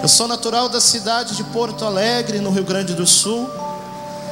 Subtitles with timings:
[0.00, 3.50] Eu sou natural da cidade de Porto Alegre, no Rio Grande do Sul.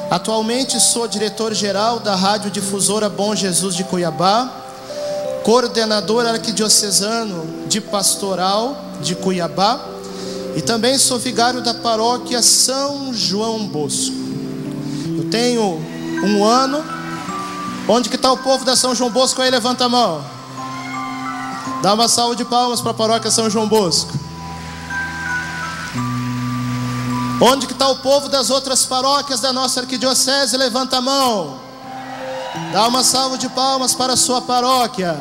[0.09, 4.49] Atualmente sou diretor-geral da Rádio Difusora Bom Jesus de Cuiabá,
[5.43, 9.81] coordenador arquidiocesano de pastoral de Cuiabá
[10.55, 14.15] e também sou vigário da paróquia São João Bosco.
[15.17, 15.81] Eu tenho
[16.23, 16.81] um ano.
[17.89, 19.51] Onde que está o povo da São João Bosco aí?
[19.51, 20.23] Levanta a mão.
[21.81, 24.26] Dá uma salva de palmas para a paróquia São João Bosco.
[27.39, 30.57] Onde que está o povo das outras paróquias da nossa arquidiocese?
[30.57, 31.59] Levanta a mão.
[32.73, 35.15] Dá uma salva de palmas para a sua paróquia.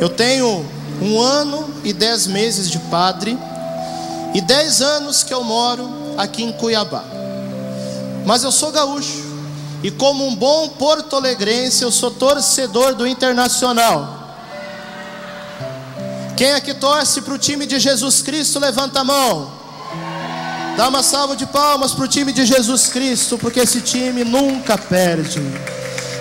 [0.00, 0.68] Eu tenho
[1.00, 3.38] um ano e dez meses de padre
[4.34, 7.04] e dez anos que eu moro aqui em Cuiabá.
[8.26, 9.30] Mas eu sou gaúcho
[9.80, 14.19] e como um bom porto-alegrense eu sou torcedor do Internacional.
[16.40, 18.58] Quem é que torce para o time de Jesus Cristo?
[18.58, 19.52] Levanta a mão.
[20.74, 24.78] Dá uma salva de palmas para o time de Jesus Cristo, porque esse time nunca
[24.78, 25.38] perde.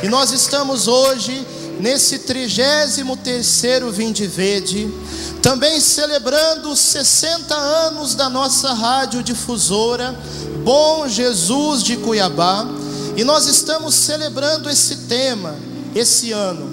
[0.04, 1.48] E nós estamos hoje
[1.80, 4.94] nesse 33º Vinde Verde,
[5.42, 10.20] também celebrando os 60 anos da nossa rádio difusora
[10.66, 12.68] Bom Jesus de Cuiabá,
[13.16, 15.56] e nós estamos celebrando esse tema
[15.96, 16.70] esse ano.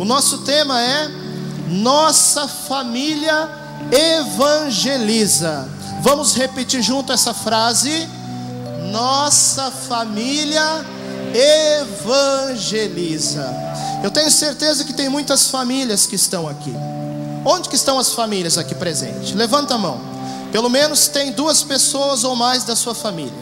[0.00, 1.21] O nosso tema é
[1.68, 3.48] nossa família
[3.90, 5.68] evangeliza.
[6.00, 8.08] Vamos repetir junto essa frase?
[8.90, 10.84] Nossa família
[11.80, 13.48] evangeliza.
[14.02, 16.74] Eu tenho certeza que tem muitas famílias que estão aqui.
[17.44, 19.32] Onde que estão as famílias aqui presentes?
[19.32, 20.00] Levanta a mão.
[20.50, 23.32] Pelo menos tem duas pessoas ou mais da sua família.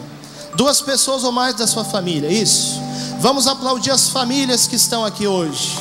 [0.55, 2.29] Duas pessoas ou mais da sua família.
[2.29, 2.79] Isso.
[3.19, 5.77] Vamos aplaudir as famílias que estão aqui hoje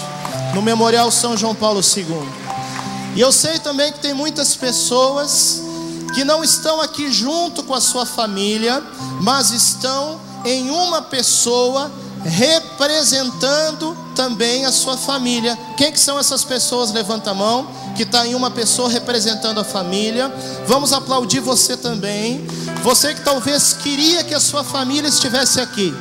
[0.55, 2.07] no Memorial São João Paulo II.
[3.15, 5.63] E eu sei também que tem muitas pessoas
[6.15, 8.83] que não estão aqui junto com a sua família,
[9.21, 11.91] mas estão em uma pessoa
[12.25, 15.59] representando também a sua família.
[15.77, 16.93] Quem que são essas pessoas?
[16.93, 17.81] Levanta a mão.
[17.97, 20.33] Que está em uma pessoa representando a família.
[20.67, 22.47] Vamos aplaudir você também.
[22.83, 25.95] Você que talvez queria que a sua família estivesse aqui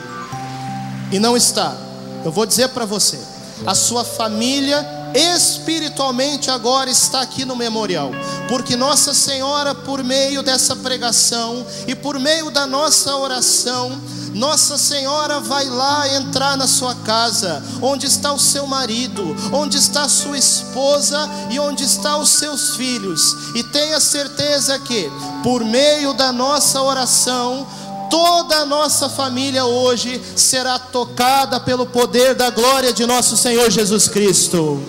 [1.12, 1.75] e não está.
[2.24, 3.19] Eu vou dizer para você:
[3.66, 8.12] a sua família espiritualmente agora está aqui no memorial,
[8.47, 14.00] porque Nossa Senhora, por meio dessa pregação e por meio da nossa oração,
[14.34, 20.03] nossa Senhora vai lá entrar na sua casa, onde está o seu marido, onde está
[20.03, 23.36] a sua esposa e onde estão os seus filhos.
[23.56, 25.12] E tenha certeza que,
[25.44, 27.66] por meio da nossa oração,
[28.09, 34.08] toda a nossa família hoje será tocada pelo poder da glória de nosso Senhor Jesus
[34.08, 34.81] Cristo.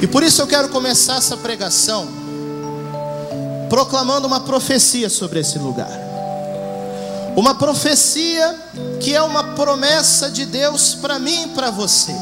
[0.00, 2.08] E por isso eu quero começar essa pregação
[3.68, 5.90] proclamando uma profecia sobre esse lugar.
[7.36, 8.56] Uma profecia
[9.00, 12.12] que é uma promessa de Deus para mim e para você.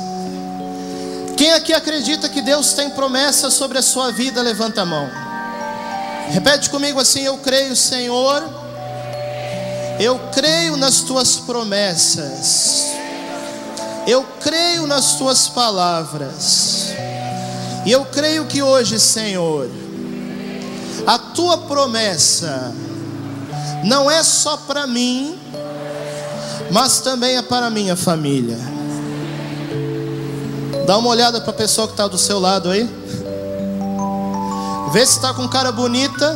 [1.37, 5.26] Quem aqui acredita que Deus tem promessa sobre a sua vida, levanta a mão.
[6.31, 8.43] Repete comigo assim: Eu creio, Senhor.
[9.99, 12.87] Eu creio nas tuas promessas.
[14.07, 16.93] Eu creio nas tuas palavras.
[17.85, 19.71] E eu creio que hoje, Senhor,
[21.07, 22.75] a tua promessa
[23.85, 25.39] não é só para mim,
[26.71, 28.59] mas também é para minha família.
[30.87, 32.89] Dá uma olhada para a pessoa que está do seu lado aí.
[34.93, 36.35] Vê se está com cara bonita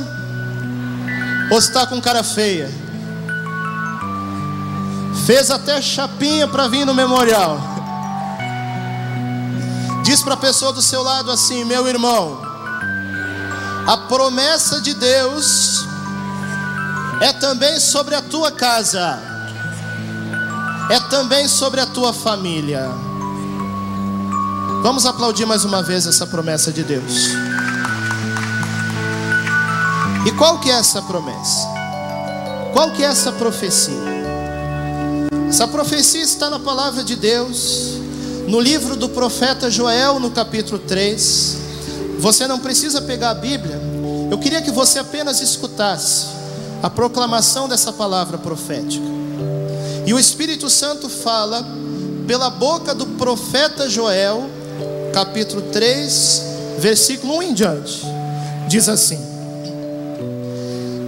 [1.50, 2.70] ou se está com cara feia.
[5.26, 7.60] Fez até chapinha para vir no memorial.
[10.04, 12.40] Diz para a pessoa do seu lado assim: meu irmão,
[13.86, 15.86] a promessa de Deus
[17.20, 19.18] é também sobre a tua casa,
[20.88, 22.90] é também sobre a tua família.
[24.82, 27.28] Vamos aplaudir mais uma vez essa promessa de Deus.
[30.26, 31.66] E qual que é essa promessa?
[32.72, 33.94] Qual que é essa profecia?
[35.48, 38.00] Essa profecia está na palavra de Deus
[38.50, 41.56] no livro do profeta Joel, no capítulo 3,
[42.18, 43.80] você não precisa pegar a Bíblia,
[44.28, 46.26] eu queria que você apenas escutasse
[46.82, 49.04] a proclamação dessa palavra profética.
[50.04, 51.64] E o Espírito Santo fala
[52.26, 54.50] pela boca do profeta Joel,
[55.12, 56.42] capítulo 3,
[56.78, 58.02] versículo 1 em diante.
[58.68, 59.29] Diz assim: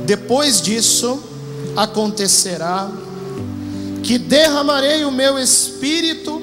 [0.04, 1.22] Depois disso
[1.76, 2.90] acontecerá
[4.02, 6.40] que derramarei o meu espírito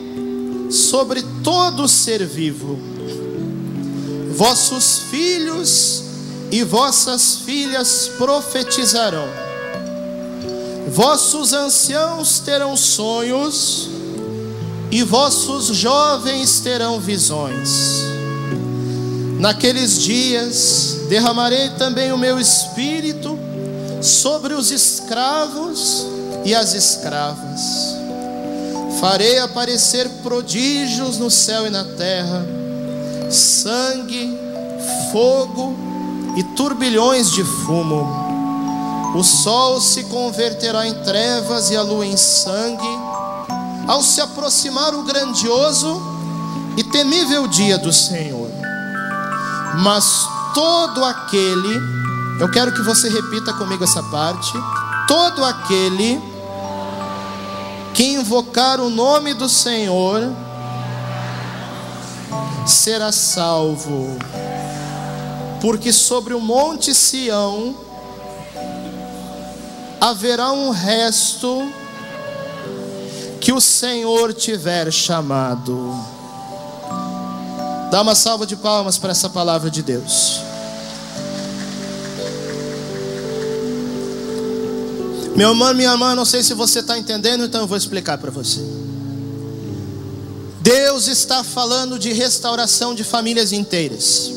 [0.70, 2.80] sobre todo ser vivo.
[4.32, 6.04] Vossos filhos
[6.52, 9.28] e vossas filhas profetizarão.
[10.90, 13.90] Vossos anciãos terão sonhos
[14.92, 18.04] e vossos jovens terão visões.
[19.40, 23.39] Naqueles dias derramarei também o meu espírito
[24.02, 26.06] sobre os escravos
[26.46, 27.62] e as escravas.
[29.00, 32.46] Farei aparecer prodígios no céu e na terra,
[33.30, 34.38] sangue,
[35.12, 35.76] fogo
[36.36, 38.08] e turbilhões de fumo.
[39.16, 43.00] O sol se converterá em trevas e a lua em sangue,
[43.88, 46.02] ao se aproximar o grandioso
[46.78, 48.50] e temível dia do Senhor.
[49.82, 51.99] Mas todo aquele,
[52.40, 54.54] eu quero que você repita comigo essa parte,
[55.08, 56.22] todo aquele
[57.94, 60.32] que invocar o nome do Senhor
[62.66, 64.18] será salvo,
[65.60, 67.76] porque sobre o monte Sião
[70.00, 71.70] haverá um resto
[73.42, 75.94] que o Senhor tiver chamado.
[77.92, 80.49] Dá uma salva de palmas para essa palavra de Deus.
[85.40, 88.30] Meu irmão, minha irmã, não sei se você está entendendo, então eu vou explicar para
[88.30, 88.60] você.
[90.60, 94.32] Deus está falando de restauração de famílias inteiras.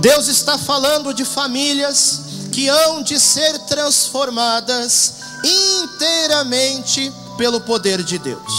[0.00, 2.20] Deus está falando de famílias
[2.50, 5.14] que hão de ser transformadas
[5.44, 8.52] inteiramente pelo poder de Deus.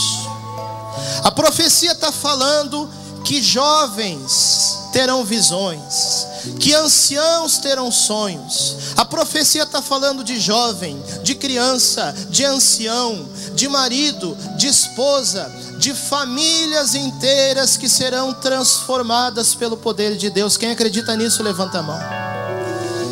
[1.25, 2.89] A profecia está falando
[3.25, 6.25] que jovens terão visões,
[6.59, 8.75] que anciãos terão sonhos.
[8.97, 15.93] A profecia está falando de jovem, de criança, de ancião, de marido, de esposa, de
[15.93, 20.57] famílias inteiras que serão transformadas pelo poder de Deus.
[20.57, 21.99] Quem acredita nisso, levanta a mão.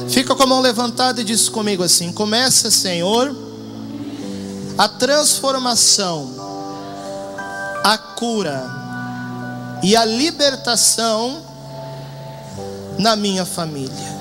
[0.10, 3.36] Fica com a mão levantada e diz comigo assim: Começa, Senhor,
[4.78, 6.34] a transformação,
[7.84, 8.78] a cura
[9.84, 11.47] e a libertação
[12.98, 14.18] na minha família.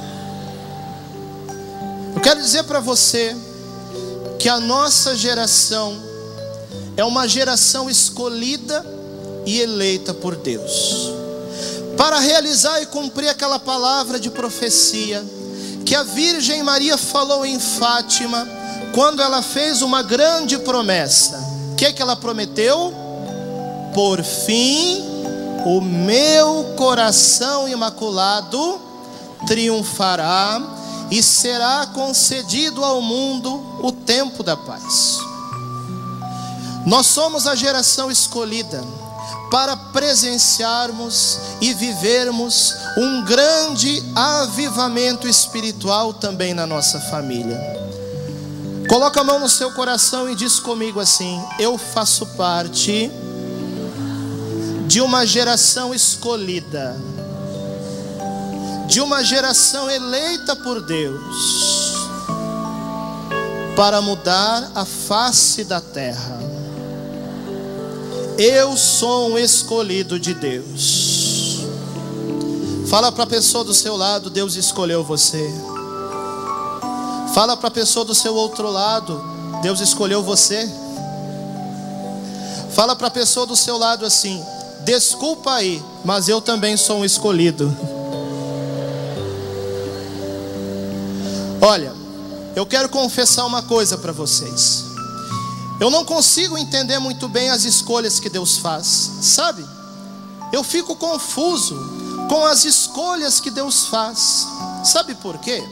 [2.14, 3.37] Eu quero dizer para você
[4.38, 5.96] que a nossa geração
[6.96, 8.84] é uma geração escolhida
[9.44, 11.17] e eleita por Deus
[11.96, 15.25] para realizar e cumprir aquela palavra de profecia
[15.84, 18.46] que a Virgem Maria falou em Fátima
[18.93, 21.38] quando ela fez uma grande promessa.
[21.72, 22.93] O que, é que ela prometeu?
[23.94, 25.16] Por fim
[25.67, 28.81] o meu coração imaculado
[29.49, 30.63] triunfará
[31.11, 35.19] e será concedido ao mundo o tempo da paz.
[36.87, 38.85] Nós somos a geração escolhida
[39.51, 47.59] para presenciarmos e vivermos um grande avivamento espiritual também na nossa família.
[48.89, 53.11] Coloca a mão no seu coração e diz comigo assim: Eu faço parte
[54.87, 56.97] de uma geração escolhida,
[58.87, 61.97] de uma geração eleita por Deus,
[63.75, 66.38] para mudar a face da terra.
[68.38, 71.65] Eu sou um escolhido de Deus.
[72.89, 75.53] Fala para a pessoa do seu lado, Deus escolheu você.
[77.34, 79.22] Fala para a pessoa do seu outro lado,
[79.63, 80.70] Deus escolheu você.
[82.70, 84.43] Fala para a pessoa do seu lado assim:
[84.86, 87.76] Desculpa aí, mas eu também sou um escolhido.
[91.60, 91.93] Olha,
[92.55, 94.84] eu quero confessar uma coisa para vocês.
[95.81, 98.86] Eu não consigo entender muito bem as escolhas que Deus faz,
[99.22, 99.66] sabe?
[100.52, 101.74] Eu fico confuso
[102.28, 104.46] com as escolhas que Deus faz.
[104.84, 105.64] Sabe por quê?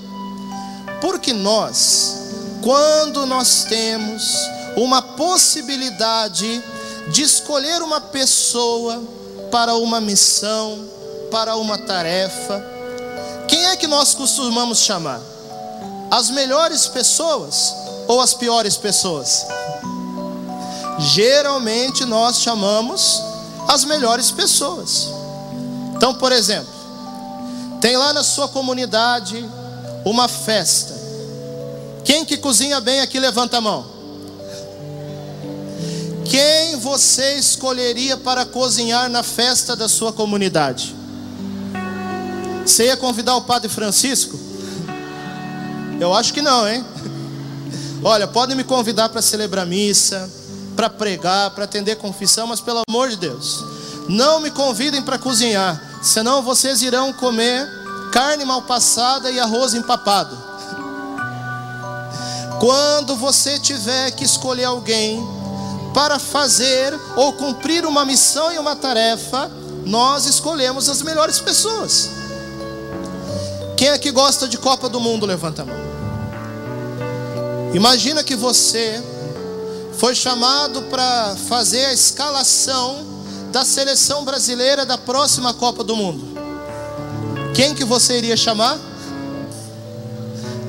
[1.00, 2.16] Porque nós,
[2.61, 4.35] quando nós temos
[4.76, 6.61] uma possibilidade
[7.14, 9.00] de escolher uma pessoa
[9.49, 10.85] para uma missão,
[11.30, 12.61] para uma tarefa.
[13.47, 15.21] Quem é que nós costumamos chamar?
[16.11, 17.73] As melhores pessoas
[18.09, 19.47] ou as piores pessoas?
[20.99, 23.23] Geralmente nós chamamos
[23.68, 25.09] as melhores pessoas.
[25.94, 26.75] Então, por exemplo,
[27.80, 29.49] tem lá na sua comunidade
[30.04, 30.92] uma festa.
[32.04, 33.94] Quem que cozinha bem aqui levanta a mão.
[36.25, 40.95] Quem você escolheria para cozinhar na festa da sua comunidade?
[42.64, 44.38] Você ia convidar o Padre Francisco?
[46.00, 46.85] Eu acho que não, hein?
[48.02, 50.28] Olha, podem me convidar para celebrar missa,
[50.75, 53.64] para pregar, para atender confissão, mas pelo amor de Deus,
[54.09, 57.69] não me convidem para cozinhar, senão vocês irão comer
[58.12, 60.37] carne mal passada e arroz empapado.
[62.61, 65.23] Quando você tiver que escolher alguém
[65.95, 69.49] para fazer ou cumprir uma missão e uma tarefa,
[69.87, 72.11] nós escolhemos as melhores pessoas.
[73.77, 75.85] Quem aqui gosta de Copa do Mundo, levanta a mão.
[77.73, 79.03] Imagina que você
[79.97, 83.05] foi chamado para fazer a escalação
[83.53, 86.35] da seleção brasileira da próxima Copa do Mundo.
[87.55, 88.79] Quem que você iria chamar?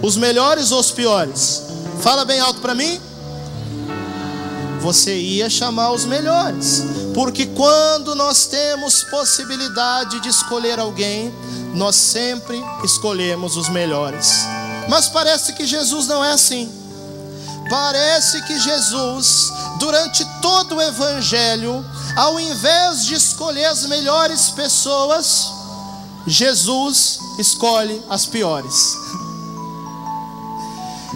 [0.04, 1.64] Os melhores ou os piores?
[2.02, 3.02] Fala bem alto para mim.
[4.86, 6.84] Você ia chamar os melhores,
[7.16, 11.34] porque quando nós temos possibilidade de escolher alguém,
[11.74, 14.46] nós sempre escolhemos os melhores.
[14.88, 16.72] Mas parece que Jesus não é assim.
[17.68, 21.84] Parece que Jesus, durante todo o Evangelho,
[22.16, 25.52] ao invés de escolher as melhores pessoas,
[26.28, 28.96] Jesus escolhe as piores.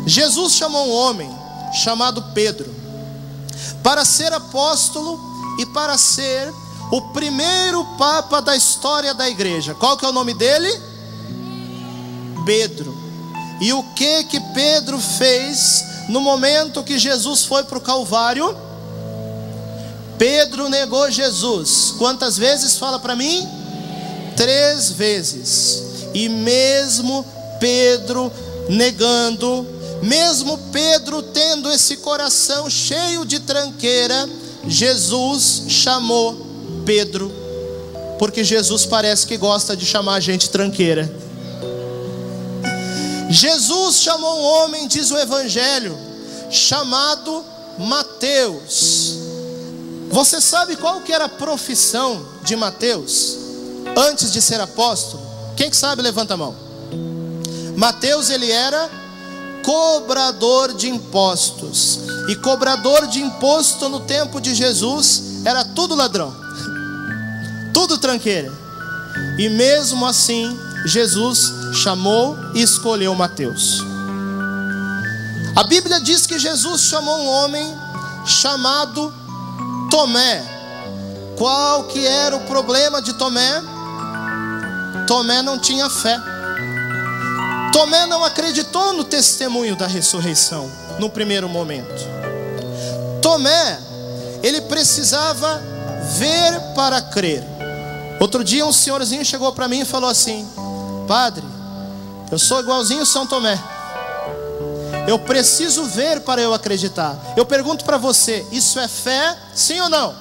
[0.07, 1.31] Jesus chamou um homem
[1.83, 2.78] chamado Pedro
[3.83, 5.19] para ser apóstolo
[5.59, 6.53] e para ser
[6.91, 9.75] o primeiro papa da história da igreja.
[9.75, 10.69] Qual que é o nome dele?
[12.45, 12.97] Pedro.
[13.61, 18.55] E o que que Pedro fez no momento que Jesus foi para o Calvário,
[20.17, 21.93] Pedro negou Jesus.
[21.97, 22.77] Quantas vezes?
[22.77, 23.47] Fala para mim.
[24.35, 25.83] Três vezes.
[26.13, 27.25] E mesmo
[27.59, 28.31] Pedro
[28.67, 29.65] negando,
[30.01, 34.29] mesmo Pedro tendo esse coração cheio de tranqueira,
[34.67, 36.47] Jesus chamou
[36.85, 37.31] Pedro,
[38.17, 41.11] porque Jesus parece que gosta de chamar a gente tranqueira.
[43.29, 45.97] Jesus chamou um homem, diz o Evangelho,
[46.49, 47.45] chamado
[47.77, 49.15] Mateus.
[50.09, 53.37] Você sabe qual que era a profissão de Mateus
[53.95, 55.21] antes de ser apóstolo?
[55.55, 56.55] Quem que sabe levanta a mão.
[57.75, 58.89] Mateus ele era
[59.63, 61.99] cobrador de impostos.
[62.27, 66.35] E cobrador de imposto no tempo de Jesus era tudo ladrão.
[67.73, 68.51] Tudo tranqueira.
[69.37, 73.81] E mesmo assim, Jesus chamou e escolheu Mateus.
[75.55, 77.75] A Bíblia diz que Jesus chamou um homem
[78.25, 79.13] chamado
[79.89, 80.43] Tomé.
[81.37, 83.61] Qual que era o problema de Tomé?
[85.07, 86.19] Tomé não tinha fé.
[87.71, 92.07] Tomé não acreditou no testemunho da ressurreição no primeiro momento.
[93.21, 93.79] Tomé,
[94.41, 95.61] ele precisava
[96.17, 97.43] ver para crer.
[98.19, 100.47] Outro dia um senhorzinho chegou para mim e falou assim:
[101.07, 101.45] Padre,
[102.31, 103.57] eu sou igualzinho São Tomé.
[105.07, 107.17] Eu preciso ver para eu acreditar.
[107.37, 109.37] Eu pergunto para você: isso é fé?
[109.53, 110.15] Sim ou não?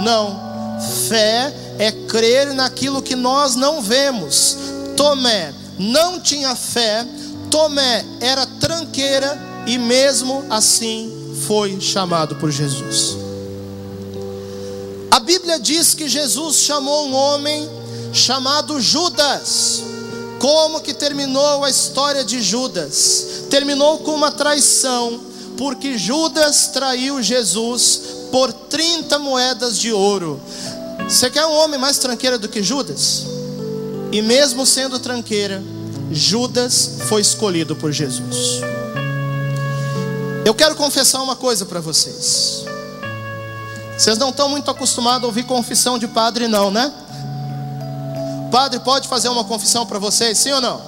[0.00, 0.50] Não.
[1.08, 4.56] Fé é crer naquilo que nós não vemos.
[4.96, 7.06] Tomé não tinha fé,
[7.50, 13.16] Tomé era tranqueira e mesmo assim foi chamado por Jesus.
[15.10, 17.68] A Bíblia diz que Jesus chamou um homem
[18.12, 19.82] chamado Judas.
[20.38, 23.44] Como que terminou a história de Judas?
[23.50, 25.20] Terminou com uma traição,
[25.56, 30.40] porque Judas traiu Jesus por 30 moedas de ouro.
[31.08, 33.24] Você quer um homem mais tranqueira do que Judas?
[34.12, 35.62] E mesmo sendo tranqueira,
[36.10, 38.60] Judas foi escolhido por Jesus.
[40.44, 42.64] Eu quero confessar uma coisa para vocês.
[43.96, 46.92] Vocês não estão muito acostumados a ouvir confissão de padre, não, né?
[48.50, 50.80] Padre, pode fazer uma confissão para vocês, sim ou não?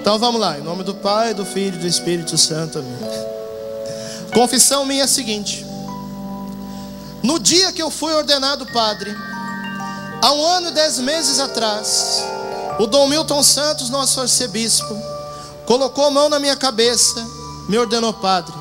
[0.00, 2.78] Então vamos lá, em nome do Pai, do Filho e do Espírito Santo.
[2.78, 2.94] Amém.
[4.32, 5.66] Confissão minha é a seguinte:
[7.22, 9.16] no dia que eu fui ordenado padre,
[10.22, 12.22] há um ano e dez meses atrás,
[12.78, 14.96] o Dom Milton Santos, nosso arcebispo,
[15.64, 17.26] colocou a mão na minha cabeça,
[17.68, 18.54] me ordenou padre.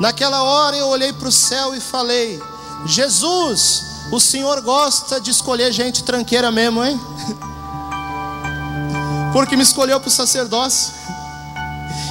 [0.00, 2.40] Naquela hora eu olhei para o céu e falei:
[2.86, 3.82] Jesus,
[4.12, 7.00] o Senhor gosta de escolher gente tranqueira mesmo, hein?
[9.32, 10.92] Porque me escolheu para o sacerdócio.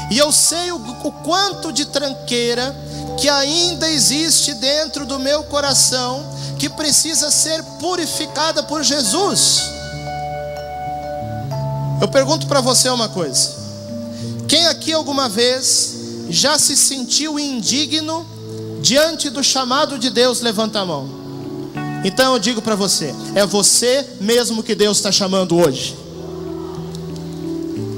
[0.10, 2.76] E eu sei o, o quanto de tranqueira
[3.18, 6.26] que ainda existe dentro do meu coração,
[6.58, 9.81] que precisa ser purificada por Jesus.
[12.02, 13.52] Eu pergunto para você uma coisa:
[14.48, 15.96] quem aqui alguma vez
[16.30, 18.26] já se sentiu indigno
[18.82, 20.42] diante do chamado de Deus?
[20.42, 21.08] Levanta a mão.
[22.04, 25.96] Então eu digo para você: é você mesmo que Deus está chamando hoje.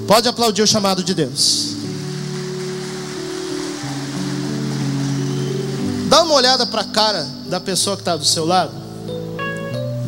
[0.05, 1.69] Pode aplaudir o chamado de Deus.
[6.09, 8.73] Dá uma olhada para a cara da pessoa que está do seu lado.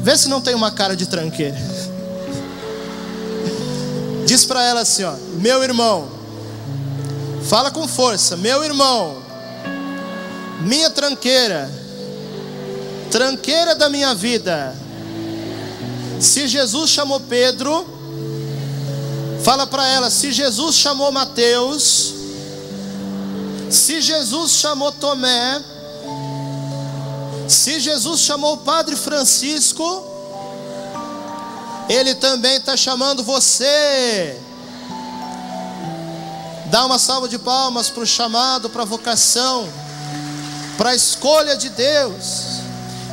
[0.03, 1.74] Vê se não tem uma cara de tranqueira.
[4.35, 6.09] Diz para ela assim, ó, meu irmão.
[7.47, 9.23] Fala com força, meu irmão.
[10.59, 11.71] Minha tranqueira.
[13.09, 14.75] Tranqueira da minha vida.
[16.19, 17.87] Se Jesus chamou Pedro,
[19.41, 22.13] fala para ela, se Jesus chamou Mateus,
[23.71, 25.63] se Jesus chamou Tomé,
[27.47, 30.14] se Jesus chamou o Padre Francisco,
[31.87, 34.39] Ele também está chamando você.
[36.67, 39.69] Dá uma salva de palmas para o chamado, para a vocação,
[40.77, 42.61] para a escolha de Deus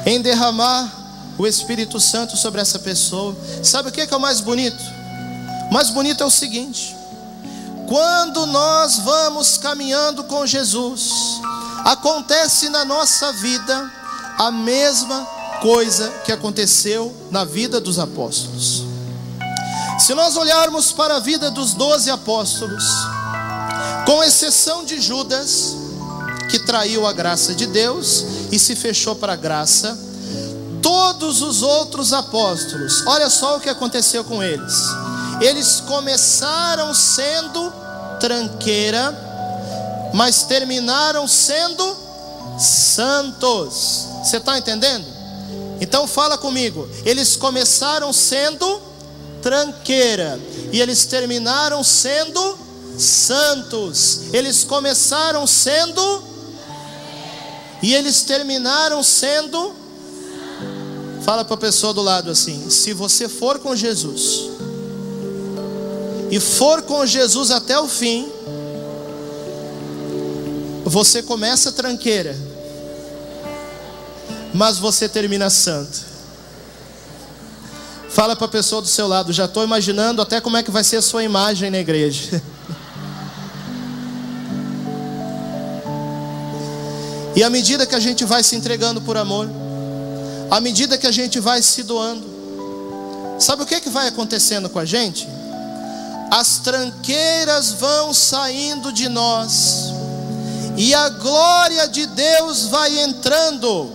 [0.07, 0.91] em derramar
[1.39, 3.37] o Espírito Santo sobre essa pessoa.
[3.63, 4.83] Sabe o que é o mais bonito?
[5.71, 6.97] O mais bonito é o seguinte:
[7.87, 11.11] quando nós vamos caminhando com Jesus,
[11.85, 13.93] acontece na nossa vida
[14.39, 15.42] a mesma coisa
[16.25, 18.83] que aconteceu na vida dos apóstolos.
[20.01, 22.85] Se nós olharmos para a vida dos doze apóstolos,
[24.05, 25.77] com exceção de Judas,
[26.51, 29.97] que traiu a graça de Deus e se fechou para a graça,
[30.83, 34.75] todos os outros apóstolos, olha só o que aconteceu com eles.
[35.41, 37.73] Eles começaram sendo
[38.19, 39.17] tranqueira,
[40.13, 41.97] mas terminaram sendo
[42.59, 44.09] santos.
[44.25, 45.22] Você está entendendo?
[45.83, 46.89] Então fala comigo.
[47.05, 48.81] Eles começaram sendo
[49.43, 50.39] tranqueira
[50.71, 52.57] e eles terminaram sendo
[52.97, 54.33] santos.
[54.33, 56.23] Eles começaram sendo
[57.83, 59.75] e eles terminaram sendo.
[61.25, 64.51] Fala para a pessoa do lado assim: se você for com Jesus
[66.31, 68.31] e for com Jesus até o fim,
[70.85, 72.37] você começa tranqueira,
[74.53, 76.13] mas você termina santo.
[78.11, 80.85] Fala para a pessoa do seu lado, já estou imaginando até como é que vai
[80.85, 82.43] ser a sua imagem na igreja.
[87.35, 89.49] E à medida que a gente vai se entregando por amor,
[90.51, 92.27] à medida que a gente vai se doando,
[93.39, 95.27] sabe o que, que vai acontecendo com a gente?
[96.31, 99.93] As tranqueiras vão saindo de nós,
[100.77, 103.91] e a glória de Deus vai entrando,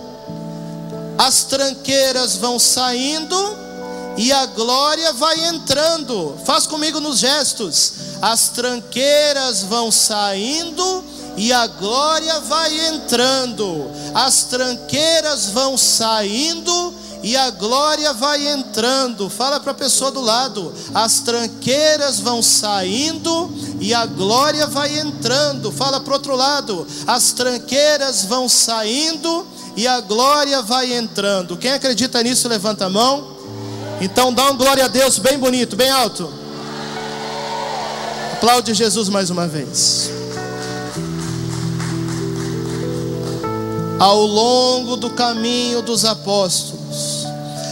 [1.18, 3.68] as tranqueiras vão saindo,
[4.16, 6.36] e a glória vai entrando.
[6.44, 7.92] Faz comigo nos gestos.
[8.20, 11.04] As tranqueiras vão saindo
[11.36, 19.30] e a glória vai entrando, as tranqueiras vão saindo e a glória vai entrando.
[19.30, 25.70] Fala para a pessoa do lado: as tranqueiras vão saindo e a glória vai entrando.
[25.70, 29.46] Fala para outro lado: as tranqueiras vão saindo
[29.78, 31.56] e a glória vai entrando.
[31.56, 33.38] Quem acredita nisso, levanta a mão.
[34.00, 36.28] Então dá um glória a Deus bem bonito, bem alto.
[38.32, 40.10] Aplaude Jesus mais uma vez.
[44.00, 47.24] ao longo do caminho dos apóstolos,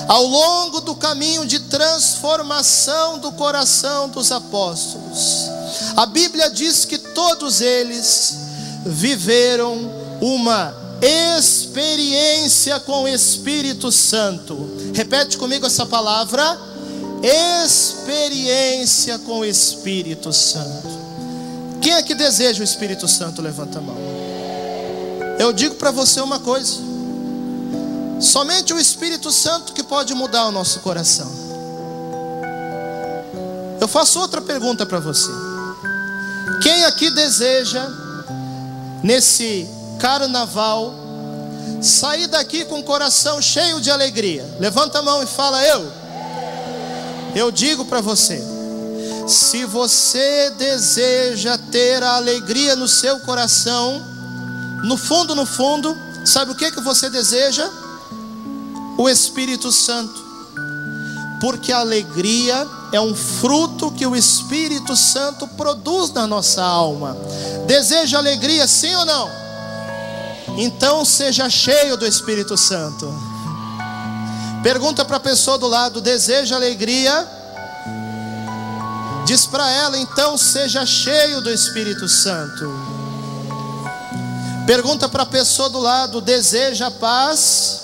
[0.08, 5.48] ao longo do caminho de transformação do coração dos apóstolos.
[5.96, 8.38] A Bíblia diz que todos eles
[8.84, 9.88] viveram
[10.20, 14.56] uma experiência com o Espírito Santo.
[14.94, 16.58] Repete comigo essa palavra:
[17.22, 21.06] experiência com o Espírito Santo.
[21.80, 23.42] Quem é que deseja o Espírito Santo?
[23.42, 23.96] Levanta a mão.
[25.38, 26.80] Eu digo para você uma coisa:
[28.20, 31.30] somente o Espírito Santo que pode mudar o nosso coração.
[33.80, 35.30] Eu faço outra pergunta para você:
[36.62, 37.86] quem aqui deseja,
[39.02, 40.94] nesse carnaval,
[41.82, 44.44] sair daqui com o coração cheio de alegria?
[44.58, 45.92] Levanta a mão e fala: Eu.
[47.34, 48.42] Eu digo para você:
[49.26, 54.02] se você deseja ter a alegria no seu coração,
[54.84, 57.68] no fundo, no fundo, sabe o que que você deseja?
[58.96, 60.24] O Espírito Santo.
[61.40, 67.16] Porque a alegria é um fruto que o Espírito Santo produz na nossa alma.
[67.66, 69.45] Deseja alegria, sim ou não?
[70.56, 73.12] Então seja cheio do Espírito Santo.
[74.62, 77.28] Pergunta para a pessoa do lado: deseja alegria?
[79.26, 82.70] Diz para ela, então seja cheio do Espírito Santo.
[84.66, 87.82] Pergunta para a pessoa do lado: deseja paz?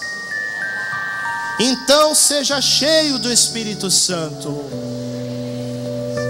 [1.61, 4.65] Então seja cheio do Espírito Santo.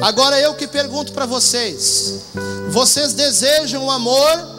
[0.02, 2.20] Agora eu que pergunto para vocês:
[2.68, 4.51] vocês desejam amor?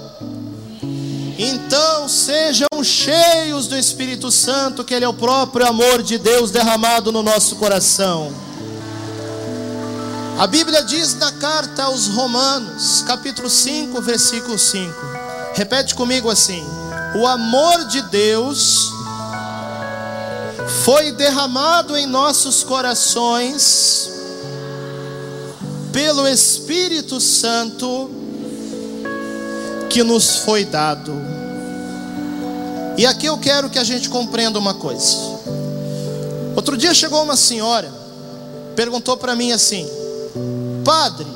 [1.46, 7.12] Então sejam cheios do Espírito Santo, que Ele é o próprio amor de Deus derramado
[7.12, 8.34] no nosso coração.
[10.40, 14.94] A Bíblia diz na carta aos Romanos, capítulo 5, versículo 5.
[15.54, 16.66] Repete comigo assim:
[17.16, 18.90] O amor de Deus
[20.86, 24.10] foi derramado em nossos corações
[25.92, 28.10] pelo Espírito Santo
[29.90, 31.33] que nos foi dado.
[32.98, 35.18] E aqui eu quero que a gente compreenda uma coisa.
[36.56, 37.92] Outro dia chegou uma senhora,
[38.76, 39.88] perguntou para mim assim:
[40.86, 41.28] Padre,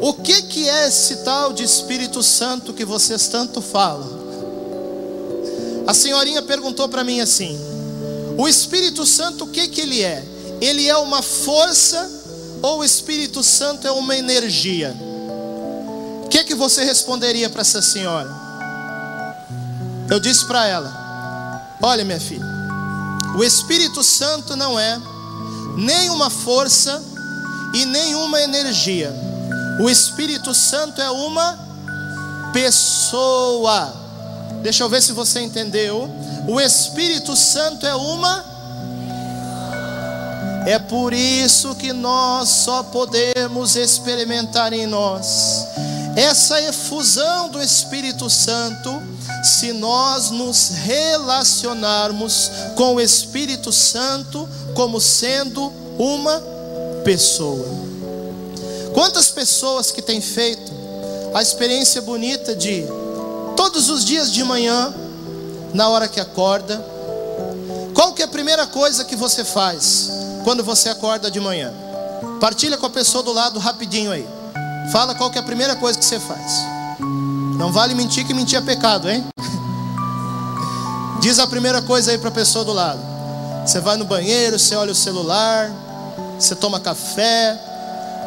[0.00, 4.18] o que que é esse tal de Espírito Santo que vocês tanto falam?
[5.86, 7.58] A senhorinha perguntou para mim assim:
[8.36, 10.24] O Espírito Santo o que que ele é?
[10.60, 12.08] Ele é uma força
[12.62, 14.94] ou o Espírito Santo é uma energia?
[16.24, 18.47] O que, que você responderia para essa senhora?
[20.10, 20.92] Eu disse para ela:
[21.80, 22.46] Olha, minha filha,
[23.36, 25.00] o Espírito Santo não é
[25.76, 27.02] nem uma força
[27.74, 29.12] e nenhuma energia.
[29.80, 31.58] O Espírito Santo é uma
[32.52, 33.94] pessoa.
[34.62, 36.10] Deixa eu ver se você entendeu.
[36.48, 38.58] O Espírito Santo é uma
[40.66, 45.66] é por isso que nós só podemos experimentar em nós
[46.16, 49.02] essa efusão do Espírito Santo
[49.42, 56.42] se nós nos relacionarmos com o Espírito Santo como sendo uma
[57.04, 57.66] pessoa.
[58.92, 60.72] Quantas pessoas que têm feito
[61.34, 62.84] a experiência bonita de
[63.56, 64.92] todos os dias de manhã,
[65.72, 66.84] na hora que acorda,
[67.94, 70.18] qual que é a primeira coisa que você faz?
[70.48, 71.70] quando você acorda de manhã.
[72.40, 74.26] Partilha com a pessoa do lado rapidinho aí.
[74.92, 76.52] Fala qual que é a primeira coisa que você faz.
[77.58, 79.24] Não vale mentir que mentir é pecado, hein?
[81.20, 83.00] Diz a primeira coisa aí para a pessoa do lado.
[83.66, 85.70] Você vai no banheiro, você olha o celular,
[86.38, 87.58] você toma café.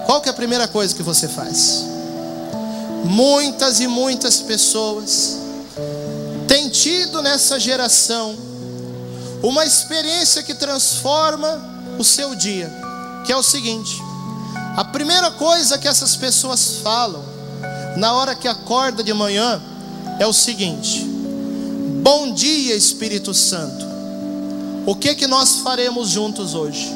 [0.06, 1.86] Qual que é a primeira coisa que você faz?
[3.06, 5.38] Muitas e muitas pessoas
[6.48, 8.36] têm tido nessa geração
[9.42, 11.60] uma experiência que transforma
[11.98, 12.72] o seu dia,
[13.26, 14.00] que é o seguinte:
[14.76, 17.24] a primeira coisa que essas pessoas falam
[17.98, 19.62] na hora que acorda de manhã
[20.20, 21.04] é o seguinte:
[22.02, 23.86] Bom dia, Espírito Santo.
[24.86, 26.90] O que que nós faremos juntos hoje?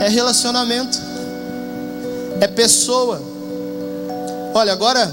[0.00, 0.98] É relacionamento,
[2.40, 3.22] é pessoa.
[4.52, 5.10] Olha, agora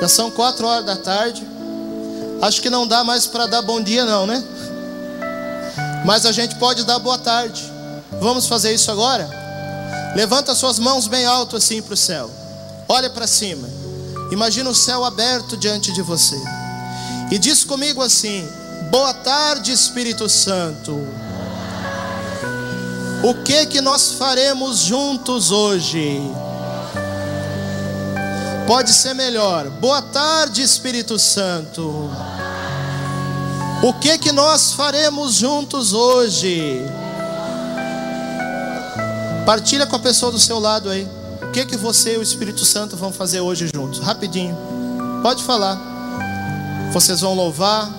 [0.00, 1.46] já são quatro horas da tarde.
[2.40, 4.42] Acho que não dá mais para dar bom dia, não, né?
[6.04, 7.62] Mas a gente pode dar boa tarde.
[8.20, 9.41] Vamos fazer isso agora?
[10.14, 12.30] Levanta suas mãos bem alto assim para o céu.
[12.88, 13.68] Olha para cima.
[14.30, 16.40] Imagina o céu aberto diante de você.
[17.30, 18.46] E diz comigo assim:
[18.90, 20.92] Boa tarde, Espírito Santo.
[23.22, 26.20] O que que nós faremos juntos hoje?
[28.66, 29.70] Pode ser melhor.
[29.70, 32.10] Boa tarde, Espírito Santo.
[33.82, 36.84] O que que nós faremos juntos hoje?
[39.44, 41.08] Partilha com a pessoa do seu lado aí.
[41.42, 43.98] O que que você e o Espírito Santo vão fazer hoje juntos?
[43.98, 44.56] Rapidinho.
[45.22, 45.78] Pode falar.
[46.92, 47.90] Vocês vão louvar.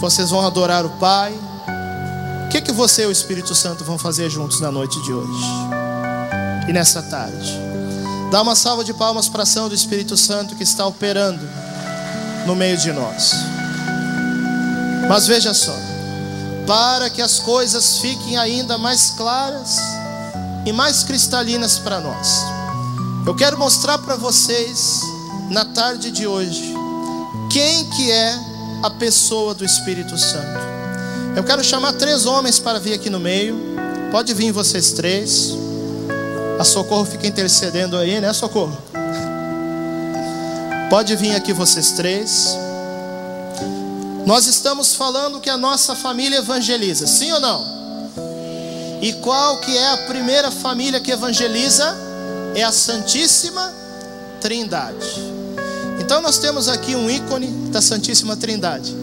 [0.00, 1.32] Vocês vão adorar o Pai.
[2.46, 5.44] O que que você e o Espírito Santo vão fazer juntos na noite de hoje?
[6.66, 7.52] E nessa tarde.
[8.30, 11.40] Dá uma salva de palmas para a ação do Espírito Santo que está operando
[12.46, 13.32] no meio de nós.
[15.08, 15.74] Mas veja só,
[16.68, 19.80] para que as coisas fiquem ainda mais claras,
[20.66, 22.44] e mais cristalinas para nós.
[23.26, 25.00] Eu quero mostrar para vocês
[25.48, 26.74] na tarde de hoje
[27.50, 28.38] quem que é
[28.82, 30.60] a pessoa do Espírito Santo.
[31.34, 33.56] Eu quero chamar três homens para vir aqui no meio.
[34.10, 35.54] Pode vir vocês três.
[36.58, 38.76] A Socorro fica intercedendo aí, né, Socorro?
[40.90, 42.54] Pode vir aqui vocês três.
[44.28, 47.64] Nós estamos falando que a nossa família evangeliza, sim ou não?
[49.00, 51.96] E qual que é a primeira família que evangeliza?
[52.54, 53.72] É a Santíssima
[54.38, 55.14] Trindade.
[55.98, 58.94] Então nós temos aqui um ícone da Santíssima Trindade.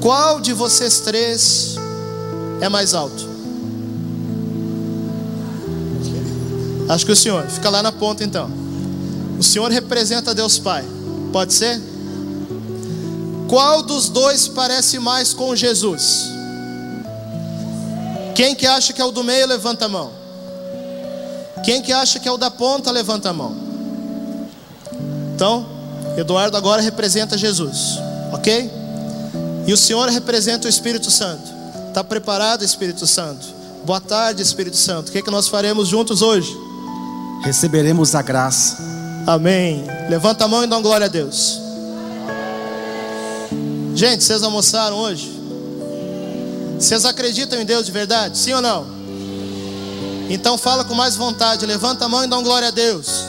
[0.00, 1.74] Qual de vocês três
[2.60, 3.28] é mais alto?
[6.88, 7.44] Acho que o senhor.
[7.48, 8.48] Fica lá na ponta então.
[9.40, 10.84] O senhor representa Deus Pai.
[11.32, 11.89] Pode ser?
[13.50, 16.30] Qual dos dois parece mais com Jesus?
[18.32, 20.12] Quem que acha que é o do meio, levanta a mão.
[21.64, 23.56] Quem que acha que é o da ponta, levanta a mão.
[25.34, 25.66] Então,
[26.16, 27.98] Eduardo agora representa Jesus,
[28.32, 28.70] ok?
[29.66, 31.50] E o Senhor representa o Espírito Santo.
[31.88, 33.44] Está preparado, Espírito Santo?
[33.84, 35.08] Boa tarde, Espírito Santo.
[35.08, 36.56] O que, é que nós faremos juntos hoje?
[37.42, 38.76] Receberemos a graça.
[39.26, 39.84] Amém.
[40.08, 41.69] Levanta a mão e dá glória a Deus.
[43.94, 45.30] Gente, vocês almoçaram hoje?
[46.78, 48.38] Vocês acreditam em Deus de verdade?
[48.38, 48.86] Sim ou não?
[50.30, 51.66] Então fala com mais vontade.
[51.66, 53.24] Levanta a mão e dá glória a Deus.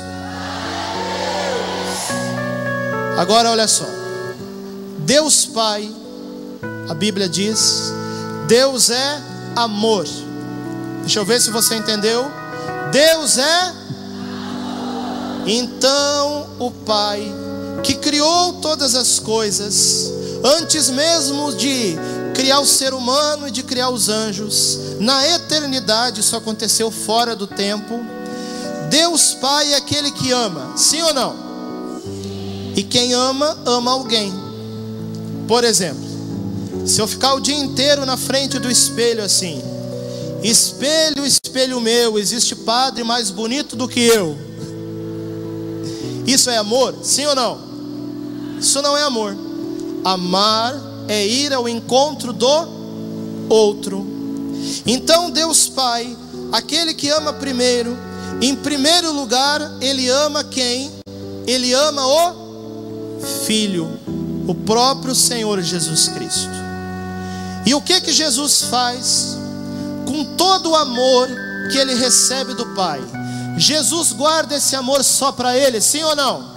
[3.17, 3.86] Agora olha só.
[5.00, 5.91] Deus Pai,
[6.89, 7.91] a Bíblia diz,
[8.47, 9.21] Deus é
[9.56, 10.08] amor.
[11.02, 12.32] Deixa eu ver se você entendeu.
[12.91, 13.74] Deus é
[15.45, 17.41] Então o Pai
[17.84, 20.12] que criou todas as coisas,
[20.43, 21.95] antes mesmo de
[22.34, 27.47] criar o ser humano e de criar os anjos, na eternidade isso aconteceu fora do
[27.47, 27.99] tempo.
[28.89, 31.36] Deus Pai é aquele que ama, sim ou não?
[32.75, 34.34] E quem ama, ama alguém.
[35.47, 36.10] Por exemplo,
[36.86, 39.62] se eu ficar o dia inteiro na frente do espelho assim,
[40.41, 44.38] espelho, espelho meu, existe padre mais bonito do que eu.
[46.25, 46.95] Isso é amor?
[47.04, 47.60] Sim ou não?
[48.60, 49.36] Isso não é amor.
[50.04, 50.74] Amar
[51.08, 52.68] é ir ao encontro do
[53.50, 54.06] outro.
[54.86, 56.16] Então, Deus Pai,
[56.52, 57.98] aquele que ama primeiro,
[58.42, 60.92] em primeiro lugar, Ele ama quem?
[61.46, 64.00] Ele ama o Filho,
[64.48, 66.50] o próprio Senhor Jesus Cristo.
[67.66, 69.38] E o que que Jesus faz?
[70.06, 71.30] Com todo o amor
[71.72, 73.00] que ele recebe do Pai,
[73.58, 76.52] Jesus guarda esse amor só para ele, sim ou não?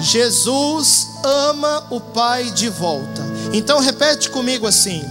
[0.00, 3.22] Jesus ama o Pai de volta.
[3.52, 5.02] Então repete comigo assim: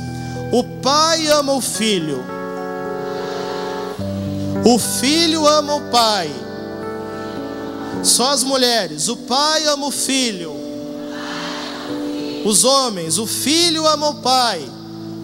[0.52, 2.24] O Pai ama o Filho,
[4.66, 6.48] o Filho ama o Pai.
[8.04, 10.56] Só as mulheres, o pai ama o filho.
[12.46, 14.66] Os homens, o filho ama o pai.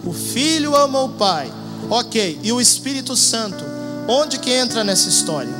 [0.04, 1.50] O filho ama o pai.
[1.88, 3.64] Ok, e o Espírito Santo,
[4.08, 5.52] onde que entra nessa história?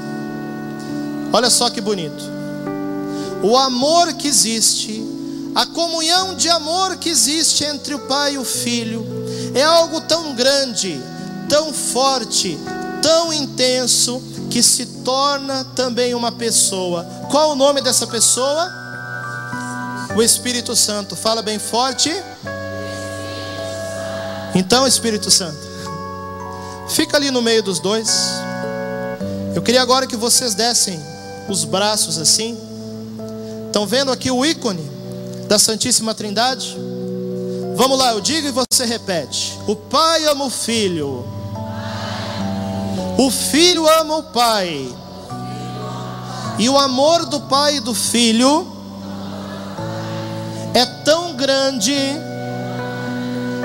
[1.33, 2.34] Olha só que bonito.
[3.45, 5.05] O amor que existe,
[5.55, 9.07] a comunhão de amor que existe entre o pai e o filho,
[9.55, 10.99] é algo tão grande,
[11.47, 12.59] tão forte,
[13.03, 17.05] tão intenso, que se torna também uma pessoa.
[17.31, 18.73] Qual o nome dessa pessoa?
[20.17, 21.15] O Espírito Santo.
[21.15, 22.11] Fala bem forte.
[24.55, 25.59] Então, Espírito Santo,
[26.89, 28.09] fica ali no meio dos dois.
[29.55, 30.99] Eu queria agora que vocês dessem
[31.47, 32.64] os braços assim.
[33.75, 34.89] Estão vendo aqui o ícone
[35.49, 36.79] da Santíssima Trindade?
[37.75, 39.59] Vamos lá, eu digo e você repete.
[39.67, 41.27] O Pai ama o Filho.
[43.19, 44.89] O filho ama o pai.
[46.57, 48.65] E o amor do pai e do filho
[50.73, 51.97] é tão grande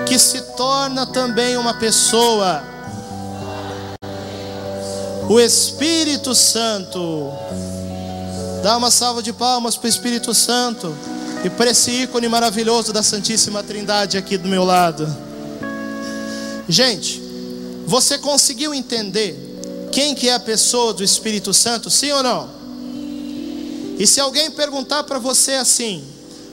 [0.08, 2.64] que se torna também uma pessoa.
[5.30, 7.32] O Espírito Santo.
[8.62, 10.94] Dá uma salva de palmas para o Espírito Santo
[11.46, 15.08] e para esse ícone maravilhoso da Santíssima Trindade aqui do meu lado.
[16.68, 17.22] Gente,
[17.86, 22.50] você conseguiu entender quem que é a pessoa do Espírito Santo, sim ou não?
[23.98, 26.04] E se alguém perguntar para você assim,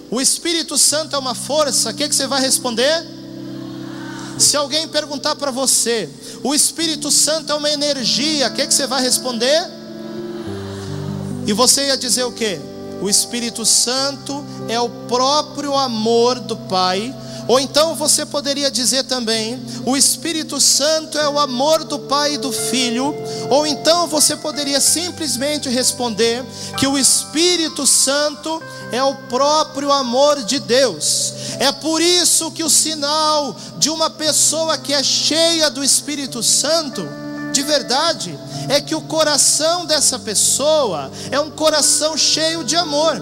[0.08, 3.04] o Espírito Santo é uma força, o que, que você vai responder?
[4.38, 6.08] Se alguém perguntar para você,
[6.44, 9.75] o Espírito Santo é uma energia, o que, que você vai responder?
[11.46, 12.58] E você ia dizer o que?
[13.00, 17.14] O Espírito Santo é o próprio amor do Pai
[17.48, 22.38] ou então você poderia dizer também: o Espírito Santo é o amor do Pai e
[22.38, 23.14] do Filho.
[23.48, 26.44] Ou então você poderia simplesmente responder
[26.76, 31.32] que o Espírito Santo é o próprio amor de Deus.
[31.60, 37.08] É por isso que o sinal de uma pessoa que é cheia do Espírito Santo,
[37.56, 38.38] de verdade,
[38.68, 43.16] é que o coração dessa pessoa é um coração cheio de amor.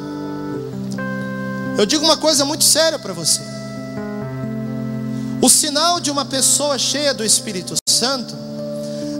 [1.79, 3.41] Eu digo uma coisa muito séria para você.
[5.41, 8.35] O sinal de uma pessoa cheia do Espírito Santo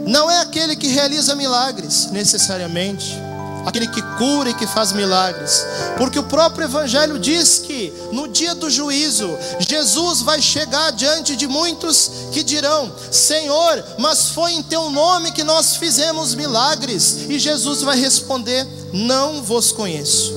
[0.05, 3.17] não é aquele que realiza milagres, necessariamente,
[3.65, 5.65] aquele que cura e que faz milagres,
[5.97, 11.47] porque o próprio Evangelho diz que no dia do juízo, Jesus vai chegar diante de
[11.47, 17.81] muitos que dirão: Senhor, mas foi em teu nome que nós fizemos milagres, e Jesus
[17.81, 20.33] vai responder: Não vos conheço.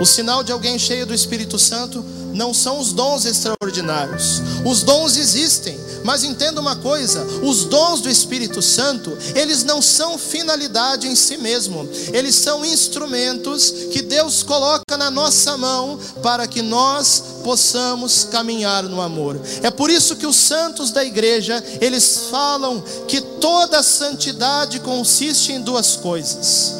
[0.00, 2.04] O sinal de alguém cheio do Espírito Santo
[2.34, 4.42] não são os dons extraordinários.
[4.64, 10.18] Os dons existem, mas entenda uma coisa: os dons do Espírito Santo, eles não são
[10.18, 16.60] finalidade em si mesmo, eles são instrumentos que Deus coloca na nossa mão para que
[16.60, 19.40] nós possamos caminhar no amor.
[19.62, 25.60] É por isso que os santos da igreja, eles falam que toda santidade consiste em
[25.62, 26.74] duas coisas: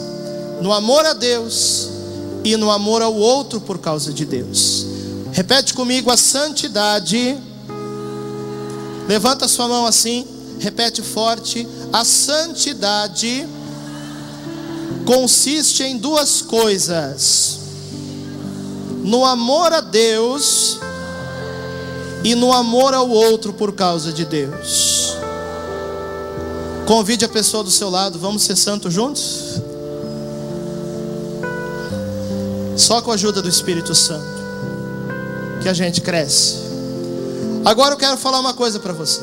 [0.60, 1.88] no amor a Deus
[2.44, 4.87] e no amor ao outro por causa de Deus.
[5.32, 7.37] Repete comigo a santidade.
[9.06, 10.26] Levanta sua mão assim,
[10.58, 11.66] repete forte.
[11.92, 13.46] A santidade
[15.04, 17.58] consiste em duas coisas:
[19.02, 20.78] no amor a Deus
[22.22, 25.14] e no amor ao outro por causa de Deus.
[26.86, 29.60] Convide a pessoa do seu lado, vamos ser santos juntos?
[32.76, 34.34] Só com a ajuda do Espírito Santo
[35.62, 36.63] que a gente cresce.
[37.64, 39.22] Agora eu quero falar uma coisa para você.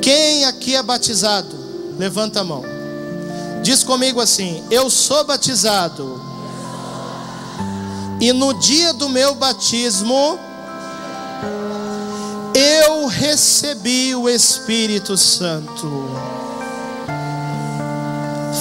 [0.00, 1.54] Quem aqui é batizado?
[1.98, 2.62] Levanta a mão.
[3.62, 6.24] Diz comigo assim: Eu sou batizado.
[8.20, 10.38] E no dia do meu batismo,
[12.54, 16.08] eu recebi o Espírito Santo.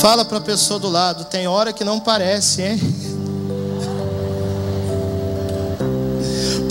[0.02, 3.05] Fala para a pessoa do lado, tem hora que não parece, hein?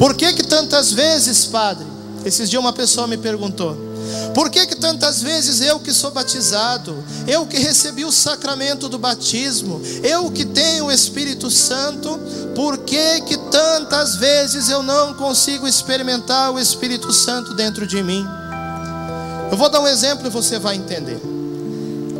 [0.04, 1.86] Por que que tantas vezes, padre?
[2.26, 3.74] Esses dias uma pessoa me perguntou:
[4.34, 8.98] Por que que tantas vezes eu que sou batizado, eu que recebi o sacramento do
[8.98, 12.20] batismo, eu que tenho o Espírito Santo,
[12.54, 18.26] por que que tantas vezes eu não consigo experimentar o Espírito Santo dentro de mim?
[19.50, 21.18] Eu vou dar um exemplo e você vai entender.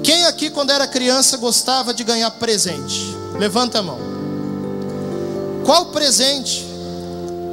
[0.02, 3.14] Quem aqui quando era criança gostava de ganhar presente?
[3.38, 3.98] Levanta a mão.
[5.66, 6.72] Qual presente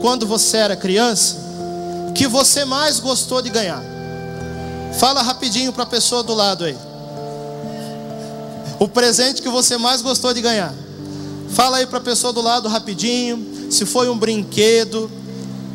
[0.02, 1.38] quando você era criança,
[2.14, 3.82] que você mais gostou de ganhar?
[5.00, 6.76] Fala rapidinho para a pessoa do lado aí.
[8.80, 10.74] O presente que você mais gostou de ganhar.
[11.52, 13.72] Fala aí para a pessoa do lado rapidinho.
[13.72, 15.10] Se foi um brinquedo.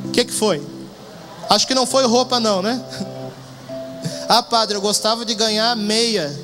[0.05, 0.61] O que, que foi?
[1.49, 2.83] Acho que não foi roupa, não, né?
[4.29, 6.37] Ah, padre, eu gostava de ganhar meia.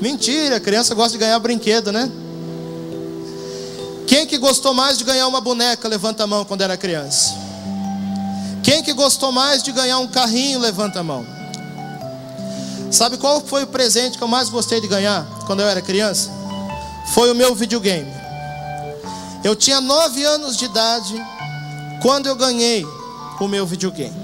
[0.00, 2.08] Mentira, criança gosta de ganhar brinquedo, né?
[4.10, 5.86] Quem que gostou mais de ganhar uma boneca?
[5.86, 7.32] Levanta a mão quando era criança.
[8.60, 10.58] Quem que gostou mais de ganhar um carrinho?
[10.58, 11.24] Levanta a mão.
[12.90, 16.28] Sabe qual foi o presente que eu mais gostei de ganhar quando eu era criança?
[17.14, 18.12] Foi o meu videogame.
[19.44, 21.14] Eu tinha nove anos de idade
[22.02, 22.84] quando eu ganhei
[23.38, 24.20] o meu videogame.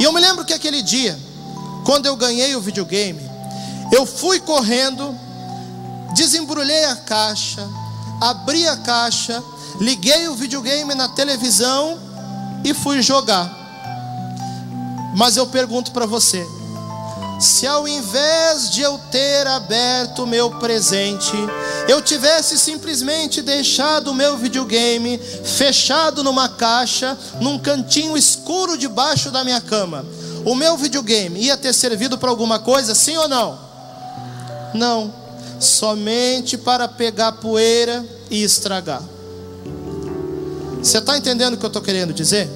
[0.00, 1.18] E eu me lembro que aquele dia,
[1.84, 3.30] quando eu ganhei o videogame,
[3.92, 5.14] eu fui correndo,
[6.14, 7.68] desembrulhei a caixa,
[8.20, 9.42] abri a caixa,
[9.80, 11.98] liguei o videogame na televisão
[12.64, 13.50] e fui jogar.
[15.14, 16.46] Mas eu pergunto para você:
[17.40, 21.32] se ao invés de eu ter aberto o meu presente,
[21.88, 29.44] eu tivesse simplesmente deixado o meu videogame fechado numa caixa, num cantinho escuro debaixo da
[29.44, 30.04] minha cama,
[30.44, 33.58] o meu videogame ia ter servido para alguma coisa, sim ou não?
[34.74, 35.25] Não
[35.60, 39.02] somente para pegar poeira e estragar.
[40.82, 42.48] Você está entendendo o que eu estou querendo dizer?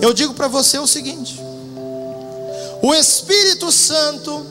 [0.00, 1.40] Eu digo para você o seguinte:
[2.82, 4.46] o Espírito Santo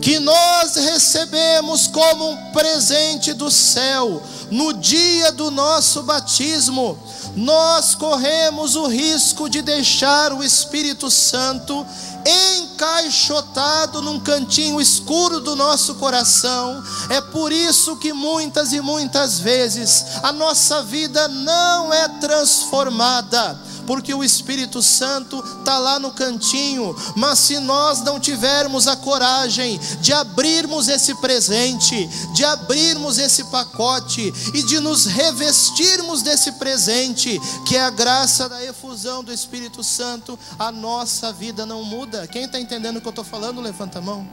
[0.00, 6.96] que nós recebemos como um presente do céu no dia do nosso batismo,
[7.34, 11.84] nós corremos o risco de deixar o Espírito Santo
[12.26, 16.82] encaixotado num cantinho escuro do nosso coração.
[17.08, 24.12] É por isso que muitas e muitas vezes a nossa vida não é transformada porque
[24.12, 30.12] o Espírito Santo está lá no cantinho, mas se nós não tivermos a coragem de
[30.12, 37.84] abrirmos esse presente, de abrirmos esse pacote e de nos revestirmos desse presente, que é
[37.84, 42.26] a graça da efusão do Espírito Santo, a nossa vida não muda.
[42.26, 44.26] Quem está entendendo o que eu estou falando, levanta a mão.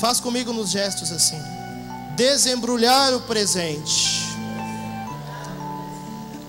[0.00, 1.38] Faz comigo nos gestos assim.
[2.16, 4.27] Desembrulhar o presente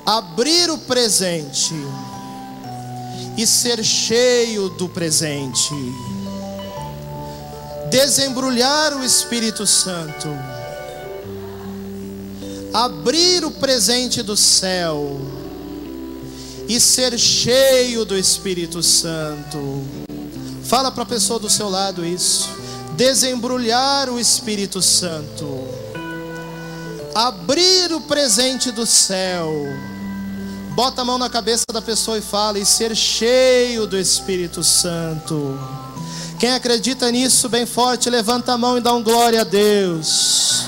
[0.10, 1.76] abrir o presente
[3.38, 5.72] e ser cheio do presente,
[7.92, 10.28] desembrulhar o Espírito Santo,
[12.74, 15.22] abrir o presente do céu
[16.68, 19.84] e ser cheio do Espírito Santo.
[20.64, 22.50] Fala para a pessoa do seu lado isso.
[22.96, 25.80] Desembrulhar o Espírito Santo
[27.14, 29.52] abrir o presente do céu.
[30.80, 35.60] Bota a mão na cabeça da pessoa e fala: e ser cheio do Espírito Santo.
[36.40, 40.64] Quem acredita nisso, bem forte, levanta a mão e dá um glória a Deus.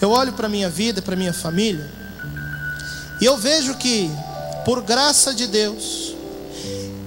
[0.00, 1.86] Eu olho para a minha vida, para a minha família,
[3.20, 4.10] e eu vejo que,
[4.64, 6.14] por graça de Deus,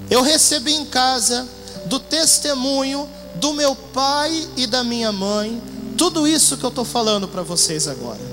[0.08, 1.48] eu recebi em casa
[1.88, 5.60] do testemunho do meu pai e da minha mãe,
[5.98, 8.33] tudo isso que eu estou falando para vocês agora.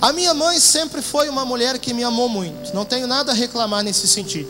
[0.00, 3.34] A minha mãe sempre foi uma mulher que me amou muito, não tenho nada a
[3.34, 4.48] reclamar nesse sentido,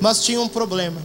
[0.00, 1.00] mas tinha um problema.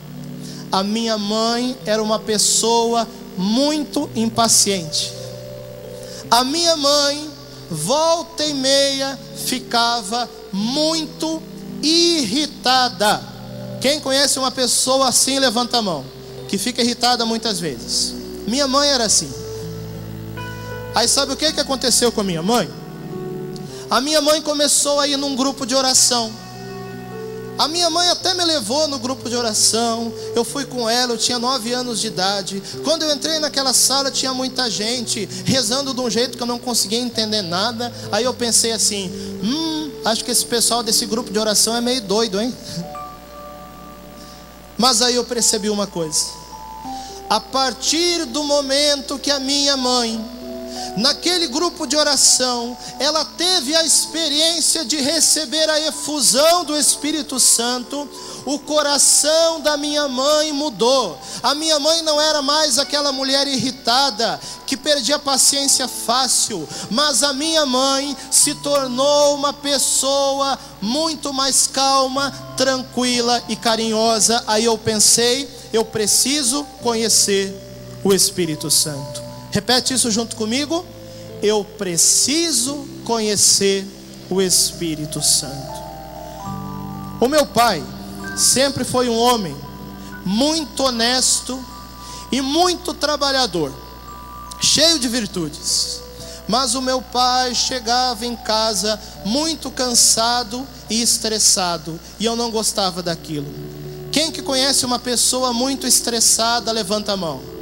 [0.71, 3.07] A minha mãe era uma pessoa
[3.37, 5.13] muito impaciente.
[6.31, 7.29] A minha mãe,
[7.69, 11.41] volta e meia, ficava muito
[11.81, 13.21] irritada.
[13.81, 16.05] Quem conhece uma pessoa assim, levanta a mão
[16.47, 18.13] que fica irritada muitas vezes.
[18.47, 19.31] Minha mãe era assim.
[20.95, 22.69] Aí sabe o que, que aconteceu com a minha mãe?
[23.93, 26.33] A minha mãe começou a ir num grupo de oração.
[27.59, 30.11] A minha mãe até me levou no grupo de oração.
[30.33, 32.63] Eu fui com ela, eu tinha nove anos de idade.
[32.83, 36.57] Quando eu entrei naquela sala, tinha muita gente rezando de um jeito que eu não
[36.57, 37.93] conseguia entender nada.
[38.11, 39.11] Aí eu pensei assim:
[39.43, 42.51] hum, acho que esse pessoal desse grupo de oração é meio doido, hein?
[44.75, 46.41] Mas aí eu percebi uma coisa
[47.29, 50.23] a partir do momento que a minha mãe,
[50.97, 58.07] naquele grupo de oração, ela teve a experiência de receber a efusão do Espírito Santo,
[58.45, 61.17] o coração da minha mãe mudou.
[61.41, 67.33] A minha mãe não era mais aquela mulher irritada que perdia paciência fácil, mas a
[67.33, 74.43] minha mãe se tornou uma pessoa muito mais calma, tranquila e carinhosa.
[74.47, 77.53] Aí eu pensei, eu preciso conhecer
[78.03, 79.22] o Espírito Santo.
[79.53, 80.83] Repete isso junto comigo.
[81.39, 83.85] Eu preciso conhecer
[84.27, 85.83] o Espírito Santo.
[87.21, 87.83] O meu pai
[88.35, 89.55] sempre foi um homem
[90.25, 91.63] muito honesto
[92.31, 93.71] e muito trabalhador,
[94.59, 96.01] cheio de virtudes.
[96.47, 103.03] Mas o meu pai chegava em casa muito cansado e estressado, e eu não gostava
[103.03, 103.53] daquilo.
[104.11, 107.53] Quem que conhece uma pessoa muito estressada, levanta a mão.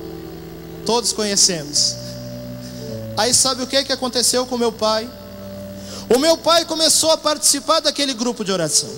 [0.85, 1.95] Todos conhecemos.
[3.17, 5.09] Aí sabe o que, que aconteceu com meu pai?
[6.13, 8.89] O meu pai começou a participar daquele grupo de oração.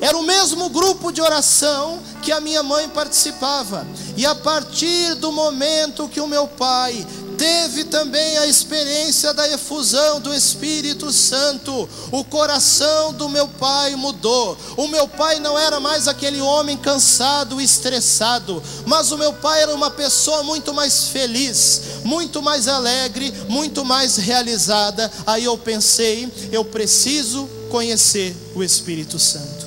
[0.00, 3.86] Era o mesmo grupo de oração que a minha mãe participava.
[4.16, 7.06] E a partir do momento que o meu pai
[7.40, 11.88] teve também a experiência da efusão do Espírito Santo.
[12.12, 14.58] O coração do meu pai mudou.
[14.76, 19.74] O meu pai não era mais aquele homem cansado estressado, mas o meu pai era
[19.74, 25.10] uma pessoa muito mais feliz, muito mais alegre, muito mais realizada.
[25.26, 29.66] Aí eu pensei, eu preciso conhecer o Espírito Santo.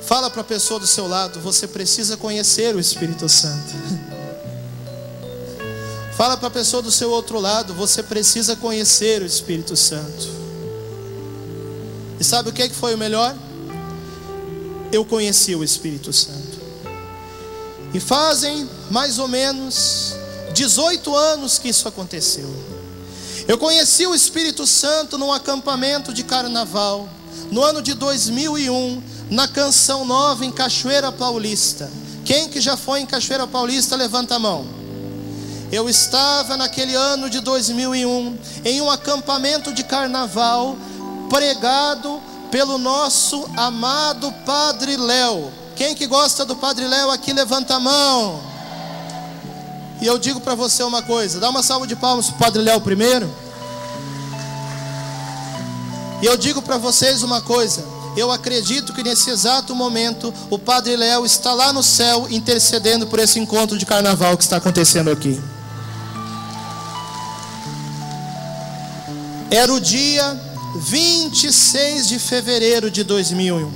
[0.00, 4.08] Fala para a pessoa do seu lado, você precisa conhecer o Espírito Santo.
[6.18, 10.26] Fala para a pessoa do seu outro lado, você precisa conhecer o Espírito Santo.
[12.18, 13.36] E sabe o que, é foi o melhor?
[14.90, 16.58] Eu conheci o Espírito Santo.
[17.94, 20.16] E fazem mais ou menos
[20.54, 22.52] 18 anos que isso aconteceu.
[23.46, 27.08] Eu conheci o Espírito Santo num acampamento de carnaval,
[27.48, 29.00] no ano de 2001,
[29.30, 31.88] na Canção Nova em Cachoeira Paulista.
[32.24, 34.77] Quem que já foi em Cachoeira Paulista, levanta a mão.
[35.70, 40.76] Eu estava naquele ano de 2001 em um acampamento de carnaval
[41.28, 45.52] pregado pelo nosso amado Padre Léo.
[45.76, 48.40] Quem que gosta do Padre Léo aqui levanta a mão.
[50.00, 52.62] E eu digo para você uma coisa, dá uma salva de palmas para o Padre
[52.62, 53.30] Léo primeiro.
[56.22, 57.84] E eu digo para vocês uma coisa,
[58.16, 63.18] eu acredito que nesse exato momento o Padre Léo está lá no céu intercedendo por
[63.18, 65.38] esse encontro de carnaval que está acontecendo aqui.
[69.50, 70.38] Era o dia
[70.76, 73.72] 26 de fevereiro de 2001.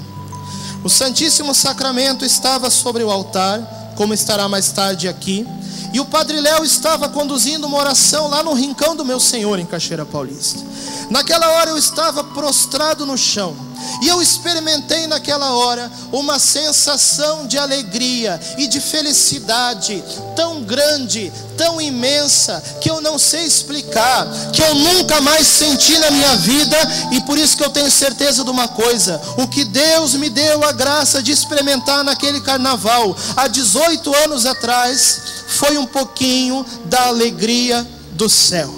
[0.85, 5.47] O Santíssimo Sacramento estava sobre o altar, como estará mais tarde aqui,
[5.91, 9.65] e o Padre Léo estava conduzindo uma oração lá no rincão do meu Senhor em
[9.65, 10.61] Cachoeira Paulista.
[11.09, 13.57] Naquela hora eu estava prostrado no chão
[14.01, 20.03] e eu experimentei naquela hora uma sensação de alegria e de felicidade
[20.35, 26.11] tão grande, tão imensa que eu não sei explicar, que eu nunca mais senti na
[26.11, 26.77] minha vida,
[27.13, 30.65] e por isso que eu tenho certeza de uma coisa: o que Deus me deu
[30.65, 37.87] a graça de experimentar naquele carnaval, há 18 anos atrás, foi um pouquinho da alegria
[38.13, 38.73] do céu.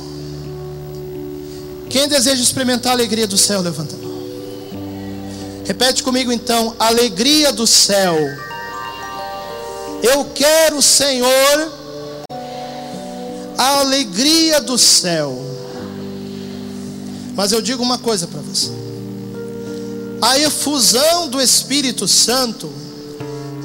[1.88, 4.03] Quem deseja experimentar a alegria do céu, levanta.
[5.64, 8.16] Repete comigo então: alegria do céu.
[10.02, 11.72] Eu quero, Senhor,
[13.56, 15.42] a alegria do céu.
[17.34, 18.70] Mas eu digo uma coisa para você:
[20.20, 22.70] a efusão do Espírito Santo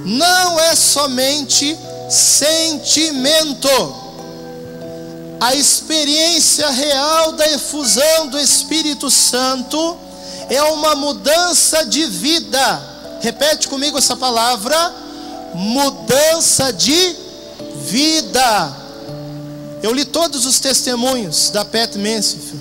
[0.06, 1.78] não é somente
[2.10, 3.70] sentimento.
[5.42, 9.98] A experiência real da efusão do Espírito Santo
[10.50, 12.82] é uma mudança de vida.
[13.22, 14.94] Repete comigo essa palavra:
[15.54, 17.16] mudança de
[17.86, 18.76] vida.
[19.82, 22.59] Eu li todos os testemunhos da Pat Mansfield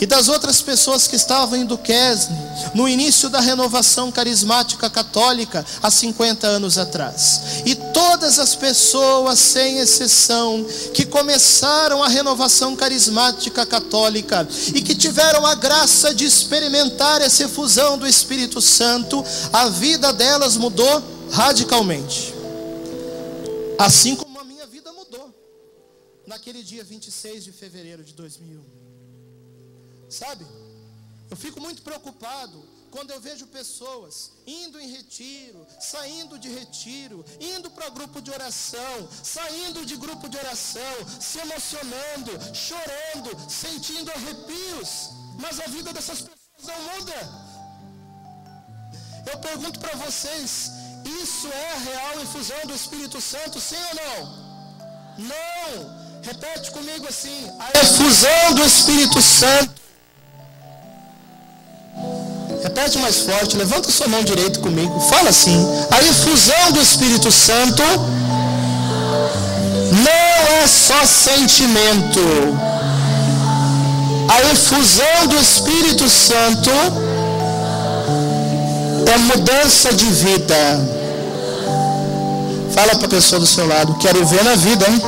[0.00, 2.36] e das outras pessoas que estavam em Duquesne,
[2.74, 7.62] no início da renovação carismática católica, há 50 anos atrás.
[7.64, 15.46] E todas as pessoas, sem exceção, que começaram a renovação carismática católica e que tiveram
[15.46, 22.34] a graça de experimentar essa efusão do Espírito Santo, a vida delas mudou radicalmente.
[23.78, 25.34] Assim como a minha vida mudou,
[26.26, 28.75] naquele dia 26 de fevereiro de 2001.
[30.08, 30.46] Sabe?
[31.30, 37.70] Eu fico muito preocupado quando eu vejo pessoas indo em retiro, saindo de retiro, indo
[37.70, 45.60] para grupo de oração, saindo de grupo de oração, se emocionando, chorando, sentindo arrepios, mas
[45.60, 47.46] a vida dessas pessoas não muda.
[49.30, 50.70] Eu pergunto para vocês,
[51.22, 54.46] isso é a real infusão do Espírito Santo, sim ou não?
[55.18, 56.06] Não.
[56.22, 59.85] Repete comigo assim: a efusão do Espírito Santo
[62.66, 64.98] Repete mais forte, levanta sua mão direita comigo.
[64.98, 65.56] Fala assim:
[65.88, 67.80] a infusão do Espírito Santo
[70.04, 72.18] não é só sentimento.
[74.28, 76.70] A infusão do Espírito Santo
[79.14, 80.56] é mudança de vida.
[82.74, 85.00] Fala para a pessoa do seu lado, quero ver na vida, hein?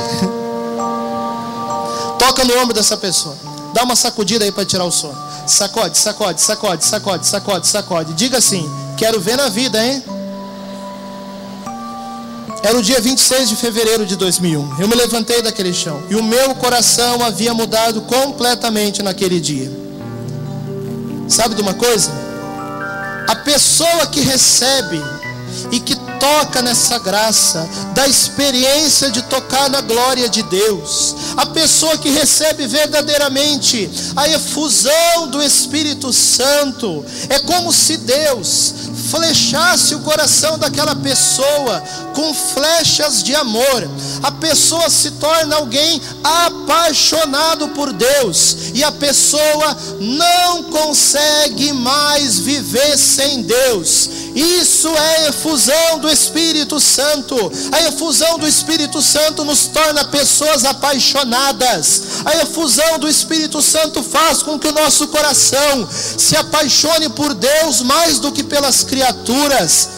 [2.17, 3.35] Toca no ombro dessa pessoa.
[3.73, 5.28] Dá uma sacudida aí para tirar o sono.
[5.49, 8.13] Sacode, sacode, sacode, sacode, sacode, sacode.
[8.13, 10.03] Diga assim: quero ver na vida, hein?
[12.61, 14.79] Era o dia 26 de fevereiro de 2001.
[14.79, 19.71] Eu me levantei daquele chão e o meu coração havia mudado completamente naquele dia.
[21.27, 22.11] Sabe de uma coisa?
[23.27, 25.01] A pessoa que recebe
[25.71, 31.15] e que toca nessa graça, da experiência de tocar na glória de Deus.
[31.37, 38.73] A pessoa que recebe verdadeiramente a efusão do Espírito Santo, é como se Deus
[39.09, 41.81] flechasse o coração daquela pessoa
[42.13, 43.89] com flechas de amor.
[44.21, 52.97] A pessoa se torna alguém apaixonado por Deus e a pessoa não consegue mais viver
[52.97, 54.09] sem Deus.
[54.35, 57.35] Isso é efusão do Espírito Santo.
[57.71, 62.03] A efusão do Espírito Santo nos torna pessoas apaixonadas.
[62.25, 67.81] A efusão do Espírito Santo faz com que o nosso coração se apaixone por Deus
[67.81, 69.89] mais do que pelas criaturas.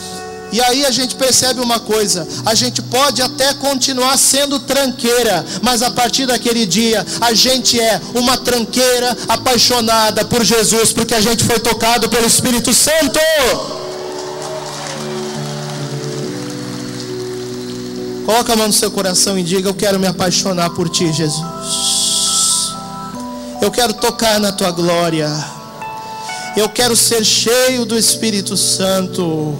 [0.51, 5.81] E aí a gente percebe uma coisa: a gente pode até continuar sendo tranqueira, mas
[5.81, 11.43] a partir daquele dia a gente é uma tranqueira apaixonada por Jesus, porque a gente
[11.43, 13.19] foi tocado pelo Espírito Santo.
[18.31, 22.71] Coloca a mão no seu coração e diga: Eu quero me apaixonar por ti, Jesus.
[23.61, 25.29] Eu quero tocar na tua glória.
[26.55, 29.53] Eu quero ser cheio do Espírito Santo.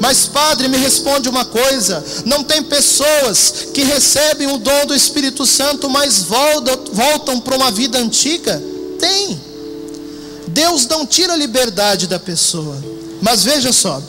[0.00, 5.44] Mas, Padre, me responde uma coisa: não tem pessoas que recebem o dom do Espírito
[5.44, 8.62] Santo, mas voltam, voltam para uma vida antiga?
[8.98, 9.38] Tem.
[10.48, 12.82] Deus não tira a liberdade da pessoa.
[13.20, 14.00] Mas veja só,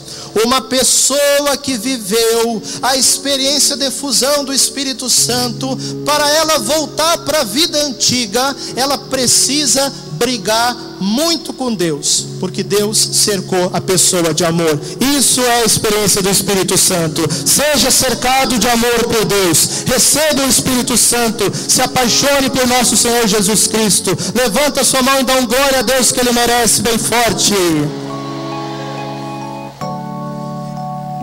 [0.44, 7.40] uma pessoa que viveu a experiência de fusão do Espírito Santo, para ela voltar para
[7.40, 14.44] a vida antiga, ela precisa brigar muito com Deus, porque Deus cercou a pessoa de
[14.44, 14.78] amor.
[15.16, 17.22] Isso é a experiência do Espírito Santo.
[17.46, 19.84] Seja cercado de amor por Deus.
[19.86, 21.44] Receba o Espírito Santo.
[21.68, 24.16] Se apaixone pelo nosso Senhor Jesus Cristo.
[24.34, 27.54] Levanta sua mão e dá um glória a Deus que ele merece bem forte.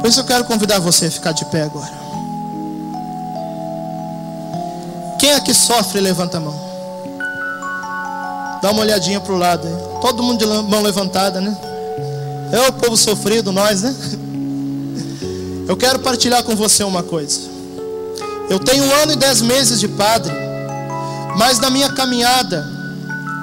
[0.05, 1.91] Por isso eu quero convidar você a ficar de pé agora.
[5.17, 6.53] Quem aqui sofre, levanta a mão.
[8.61, 9.73] Dá uma olhadinha para o lado aí.
[10.01, 11.57] Todo mundo de mão levantada, né?
[12.51, 13.95] É o povo sofrido, nós, né?
[15.67, 17.39] Eu quero partilhar com você uma coisa.
[18.47, 20.31] Eu tenho um ano e dez meses de padre,
[21.35, 22.63] mas na minha caminhada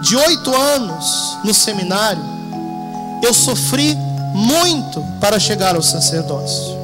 [0.01, 2.23] de oito anos no seminário,
[3.21, 3.99] eu sofri
[4.35, 6.77] muito para chegar ao sacerdócio.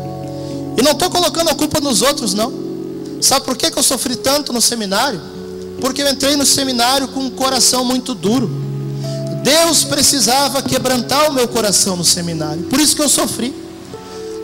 [0.77, 2.53] E não estou colocando a culpa nos outros, não.
[3.21, 5.21] Sabe por que, que eu sofri tanto no seminário?
[5.81, 8.49] Porque eu entrei no seminário com um coração muito duro.
[9.43, 12.65] Deus precisava quebrantar o meu coração no seminário.
[12.65, 13.55] Por isso que eu sofri.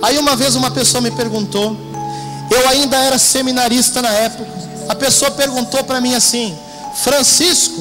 [0.02, 1.76] Aí uma vez uma pessoa me perguntou,
[2.50, 4.50] eu ainda era seminarista na época.
[4.88, 6.56] A pessoa perguntou para mim assim:
[7.02, 7.80] Francisco,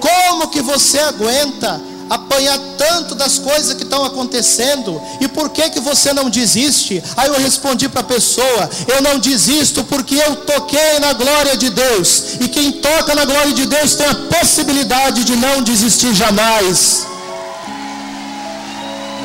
[0.00, 1.80] como que você aguenta
[2.10, 7.02] apanhar tanto das coisas que estão acontecendo e por que que você não desiste?
[7.16, 11.70] Aí eu respondi para a pessoa: eu não desisto porque eu toquei na glória de
[11.70, 17.13] Deus e quem toca na glória de Deus tem a possibilidade de não desistir jamais.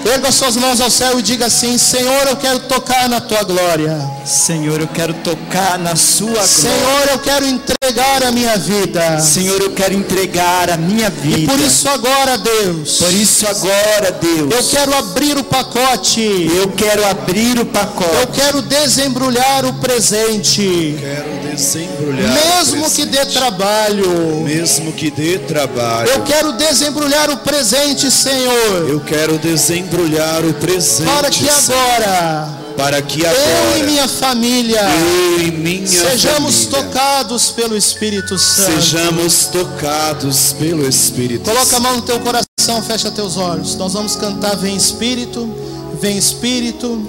[0.05, 3.99] Erga suas mãos ao céu e diga assim: Senhor, eu quero tocar na tua glória.
[4.25, 6.47] Senhor, eu quero tocar na sua glória.
[6.47, 9.19] Senhor, eu quero entregar a minha vida.
[9.19, 11.39] Senhor, eu quero entregar a minha vida.
[11.39, 12.97] E por isso agora, Deus.
[12.97, 14.51] Por isso agora, Deus.
[14.51, 16.49] Eu quero abrir o pacote.
[16.55, 18.15] Eu quero abrir o pacote.
[18.21, 20.97] Eu quero desembrulhar o presente.
[20.99, 22.33] Quero desembrulhar.
[22.33, 24.41] Mesmo o que dê trabalho.
[24.43, 26.09] Mesmo que dê trabalho.
[26.09, 28.89] Eu quero desembrulhar o presente, Senhor.
[28.89, 31.09] Eu quero desembrulhar o presente.
[31.09, 33.77] Para que agora Para que eu agora.
[33.79, 38.81] e minha família eu e minha sejamos família tocados pelo Espírito Santo.
[38.81, 43.75] Sejamos tocados pelo Espírito Coloca a mão no teu coração, fecha teus olhos.
[43.75, 45.53] Nós vamos cantar Vem Espírito,
[45.99, 47.05] Vem Espírito,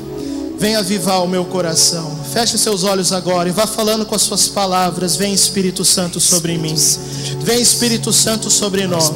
[0.59, 2.20] Vem avivar o meu coração.
[2.33, 5.17] Feche seus olhos agora e vá falando com as suas palavras.
[5.17, 6.77] Vem Espírito Santo sobre mim.
[7.41, 9.13] Vem Espírito Santo sobre nós.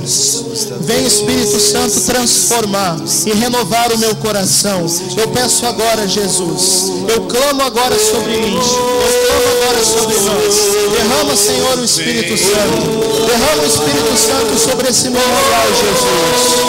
[0.80, 4.84] Vem Espírito Santo transformar e renovar o meu coração.
[5.16, 6.90] Eu peço agora, Jesus.
[7.08, 8.56] Eu clamo agora sobre mim.
[8.56, 10.54] Eu clamo agora sobre nós.
[10.92, 13.26] Derrama, Senhor, o Espírito Santo.
[13.26, 16.64] Derrama o Espírito Santo sobre esse memorial, Jesus.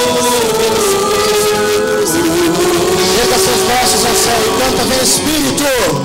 [3.16, 6.05] Chega seus braços ao céu e canta, vem Espírito.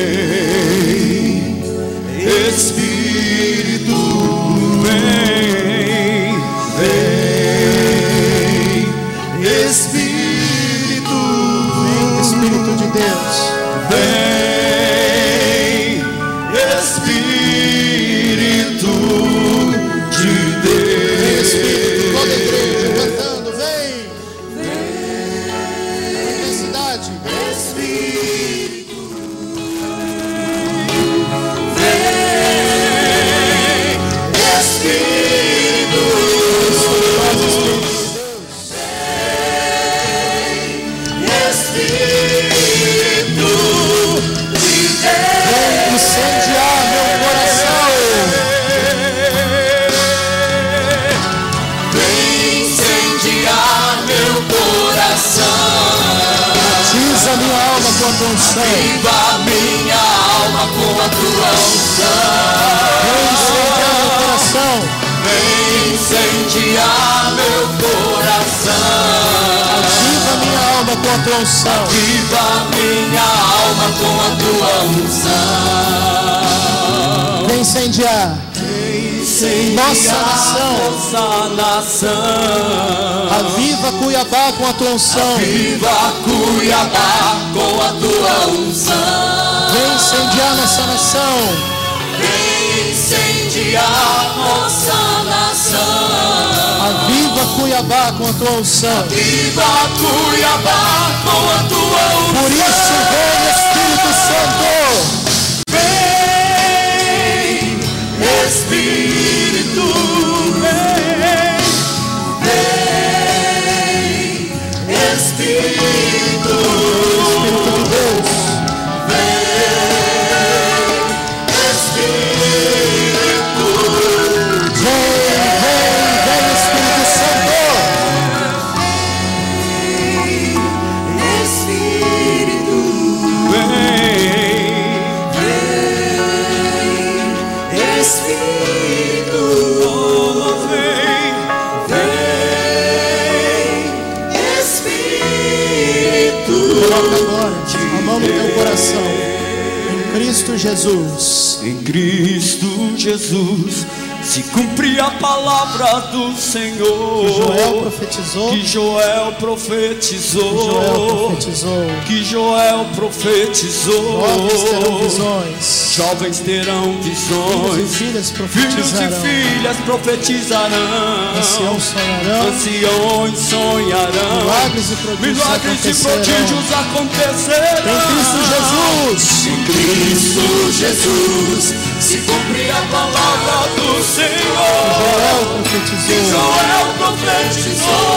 [156.00, 157.28] Do Senhor.
[157.30, 158.50] Joel profetizou.
[158.50, 160.72] Que Joel profetizou.
[160.72, 161.86] Joel profetizou.
[162.06, 164.28] Que Joel profetizou.
[164.28, 165.93] Jovens terão visões.
[165.95, 167.95] Jovens terão Filhos e visões.
[167.95, 169.22] filhas Filhos e profetizarão.
[169.22, 171.38] filhas profetizarão.
[171.38, 172.48] Anciãos sonharão.
[172.50, 174.41] Anciões sonharão.
[174.41, 176.16] Milagres e prodígios Milagres e acontecerão.
[176.16, 177.88] prodígios acontecerão.
[177.88, 179.48] Em Cristo Jesus.
[179.48, 184.88] Em Cristo Jesus se cumpre a palavra do Senhor.
[184.98, 186.30] Joel Que profetizou.
[186.30, 188.08] Joel profetizou.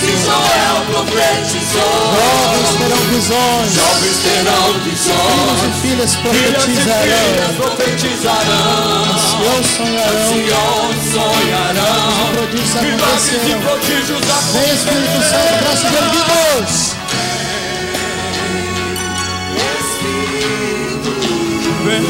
[0.00, 1.94] Que Joel profetizou.
[2.16, 3.68] Jovens terão visões.
[3.74, 5.26] Jovens terão visões.
[5.46, 7.06] Filhos e filhas profetizarão.
[7.06, 9.16] filhas profetizarão.
[9.16, 10.16] Anciãos sonharão.
[10.22, 12.16] Anciões sonharão.
[12.56, 13.60] Milagres e acontecerão.
[13.60, 14.20] prodígios
[14.52, 15.62] Vem Espírito Santo,
[15.96, 16.74] erguidos.
[16.76, 16.95] Vem,
[21.86, 22.02] Vem,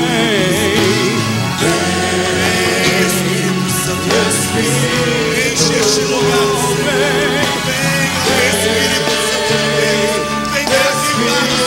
[3.03, 4.07] Espírito Santo.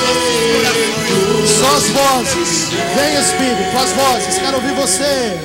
[0.08, 1.50] Nossos corações.
[1.60, 2.52] Só as vozes.
[2.96, 4.38] Vem Espírito, as vozes.
[4.40, 5.38] Quero ouvir você.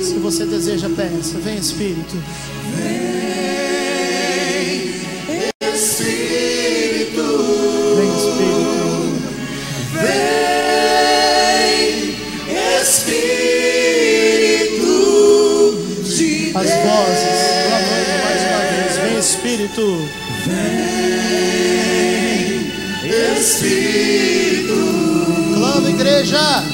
[0.00, 1.38] Se você deseja, peça.
[1.38, 2.16] Vem Espírito.
[25.54, 26.64] Clama, igreja.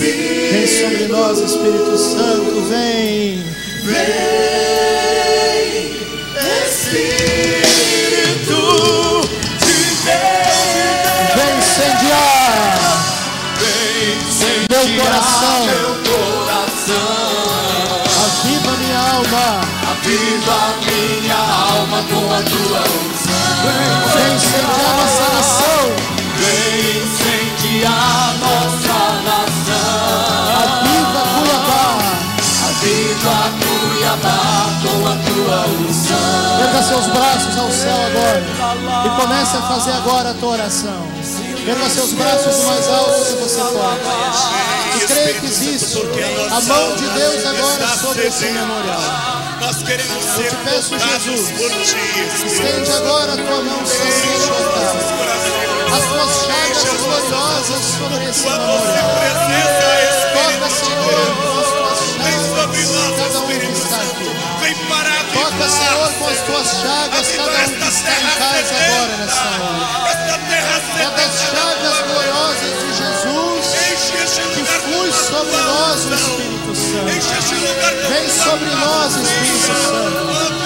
[0.00, 2.62] Vem sobre nós, Espírito Santo.
[2.70, 3.44] Vem.
[6.66, 8.00] Espírito
[9.60, 9.74] de
[10.06, 11.36] Deus.
[11.36, 12.96] Vem incendiar.
[13.60, 14.16] Vem
[14.70, 15.66] Meu incendiar coração.
[15.66, 17.12] Meu coração.
[18.24, 19.46] Aviva minha alma.
[19.90, 20.85] Aviva minha alma
[21.76, 23.36] com a tua unção.
[23.64, 25.84] Vem incendiar nossa nação.
[26.38, 28.96] Vem incendiar nossa
[29.26, 30.16] nação.
[30.62, 31.86] Aviva Cuiabá.
[32.68, 34.40] Aviva Cuiabá
[34.82, 36.60] com a tua unção.
[36.62, 38.42] Erga seus braços ao céu agora.
[39.04, 41.02] E comece a fazer agora a tua oração.
[41.66, 44.75] Erga seus braços o mais alto que você pode.
[45.04, 49.00] Creia que existe a mão de Deus agora sobre esse memorial.
[49.60, 51.50] Nós queremos ser te peço, Jesus.
[52.46, 54.96] Estende agora a tua mão sacerdotal.
[55.92, 59.16] As tuas chagas gloriosas sobre esse memorial.
[60.34, 64.28] Toca, Senhor, com as tuas sobre chagas, nós, cada um que está aqui.
[64.60, 68.74] Vem para avivar, Toca, Senhor, com as tuas chagas, cada um que está em casa
[68.84, 69.96] agora nessa hora.
[70.96, 73.65] É das chagas gloriosas de Jesus este
[74.24, 76.14] que flui sobre nós o.
[76.14, 77.04] Espírito Santo.
[78.08, 80.65] Vem sobre nós, Espírito Santo.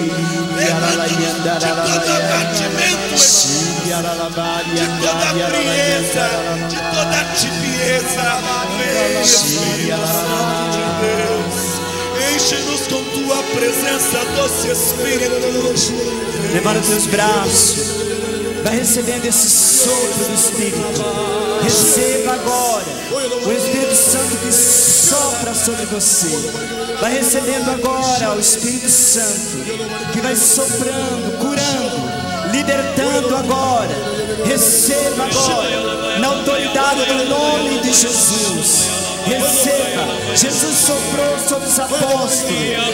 [0.57, 3.17] levanta-nos de todo abatimento,
[4.75, 6.27] de toda frieza,
[6.69, 8.27] de toda tibieza.
[8.79, 11.57] Vem, Espírito Santo de Deus.
[12.35, 15.49] Enche-nos com tua presença, doce Espírito.
[16.53, 18.12] Levanta os teus braços.
[18.63, 21.03] Vai recebendo esse sopro do Espírito.
[21.63, 22.85] Receba agora
[23.45, 26.29] o Espírito Santo que sopra sobre você.
[27.01, 29.65] Vai recebendo agora o Espírito Santo
[30.13, 33.91] que vai soprando, curando, libertando agora.
[34.45, 39.03] Receba agora, na autoridade do nome de Jesus.
[39.25, 42.43] Receba, Jesus soprou sobre os apóstolos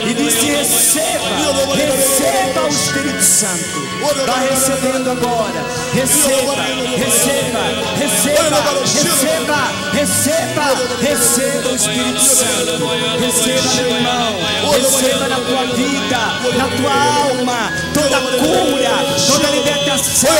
[0.07, 3.89] e disse: Receba, receba o Espírito Santo.
[4.26, 6.55] Vai recebendo agora, receba,
[6.97, 7.61] receba,
[7.99, 8.61] receba,
[8.95, 9.61] receba,
[9.93, 10.66] receba,
[11.01, 12.87] receba o Espírito Santo.
[13.18, 14.37] Receba, meu irmão,
[14.72, 16.18] receba na tua vida,
[16.57, 18.95] na tua alma, toda cura,
[19.26, 20.31] toda libertação.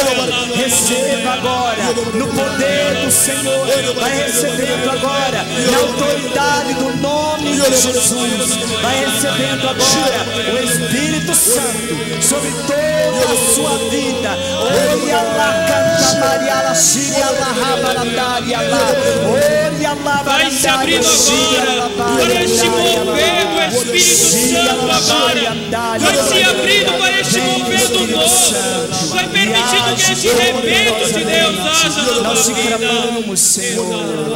[0.55, 1.85] Receba agora,
[2.15, 5.45] no poder do Senhor, vai recebendo agora,
[5.79, 13.79] autoridade do nome de Jesus, vai recebendo agora o Espírito Santo sobre toda a sua
[13.91, 14.37] vida.
[14.61, 18.93] Olha lá, canta Maria, la Síria, la Rabarandaria, lá.
[19.27, 23.47] Olha lá, Vai se abrindo agora para este mover
[23.85, 25.57] do Espírito Santo agora.
[25.99, 29.09] Vai se abrindo para este mover do novo.
[29.11, 33.37] Vai permitindo que esse rebento de Deus haja na te vida.
[33.37, 34.29] Senhor.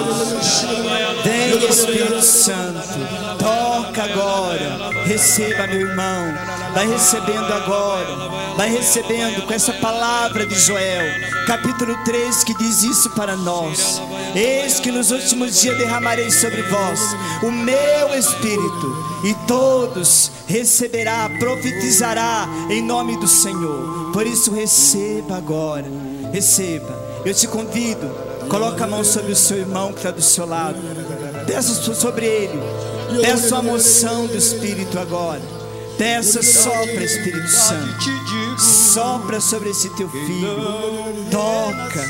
[1.32, 2.88] Vem, Espírito Santo,
[3.38, 4.90] toca agora.
[5.04, 6.34] Receba, meu irmão.
[6.74, 8.32] Vai recebendo agora.
[8.56, 11.04] Vai recebendo com essa palavra de Joel,
[11.46, 14.00] capítulo 3, que diz isso para nós.
[14.34, 17.00] Eis que nos últimos dias derramarei sobre vós
[17.42, 24.10] o meu espírito, e todos receberá, profetizará em nome do Senhor.
[24.12, 25.86] Por isso receba agora.
[26.30, 27.22] Receba.
[27.24, 28.10] Eu te convido,
[28.48, 30.76] coloca a mão sobre o seu irmão que está do seu lado.
[31.46, 32.60] Desça sobre ele.
[33.20, 35.42] Peça a moção do Espírito agora.
[35.98, 38.60] Desça, sopra, Espírito Santo.
[38.60, 40.56] Sopra sobre esse teu filho.
[41.30, 42.08] Toca,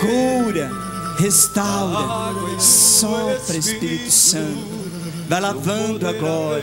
[0.00, 0.70] cura,
[1.18, 2.60] restaura.
[2.60, 4.84] Sopra, Espírito Santo.
[5.28, 6.62] Vai lavando agora.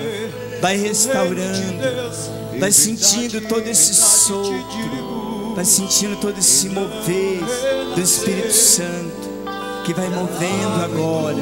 [0.61, 1.81] Vai restaurando.
[2.59, 5.53] Vai sentindo todo esse sopro.
[5.55, 7.41] Vai sentindo todo esse mover
[7.95, 9.30] do Espírito Santo.
[9.83, 11.35] Que vai movendo agora.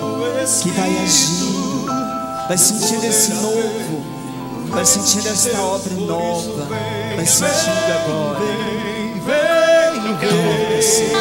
[0.61, 1.85] Que vai agindo.
[2.47, 4.03] Vai sentindo esse novo.
[4.69, 6.67] Vai sentindo esta obra nova.
[7.15, 8.39] Vai sentindo agora.
[10.19, 11.19] Volta, Senhor.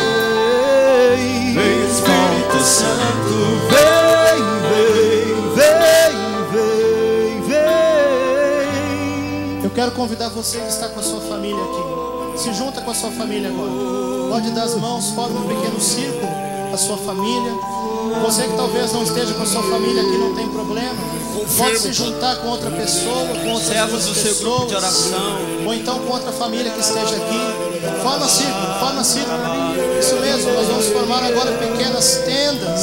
[1.55, 3.37] Vem Espírito Santo,
[3.69, 6.17] Vem, vem, vem,
[6.53, 7.65] vem, vem.
[9.65, 12.39] Eu quero convidar você que está com a sua família aqui.
[12.39, 13.71] Se junta com a sua família agora.
[14.31, 16.31] Pode dar as mãos, forma um pequeno círculo,
[16.75, 17.53] a sua família.
[18.23, 20.95] Você que talvez não esteja com a sua família aqui, não tem problema.
[21.57, 24.85] Pode se juntar com outra pessoa, com outras servos duas do seu grupo de pessoas,
[24.85, 25.39] oração.
[25.67, 27.41] ou então com outra família que esteja aqui.
[28.03, 29.39] Forma círculo, forma círculo.
[29.99, 32.81] Isso mesmo, nós vamos formar agora pequenas tendas.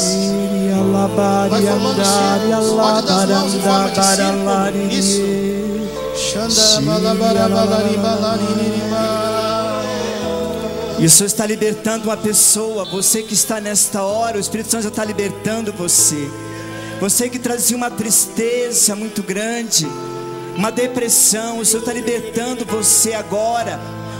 [1.49, 2.81] Vai formando círculos.
[2.81, 4.91] Pode dar as mãos em forma de círculo.
[4.91, 5.21] Isso.
[10.97, 12.85] E o Senhor está libertando uma pessoa.
[12.85, 16.29] Você que está nesta hora, o Espírito Santo já está libertando você.
[17.01, 19.85] Você que trazia uma tristeza muito grande,
[20.55, 23.77] uma depressão, o Senhor está libertando você agora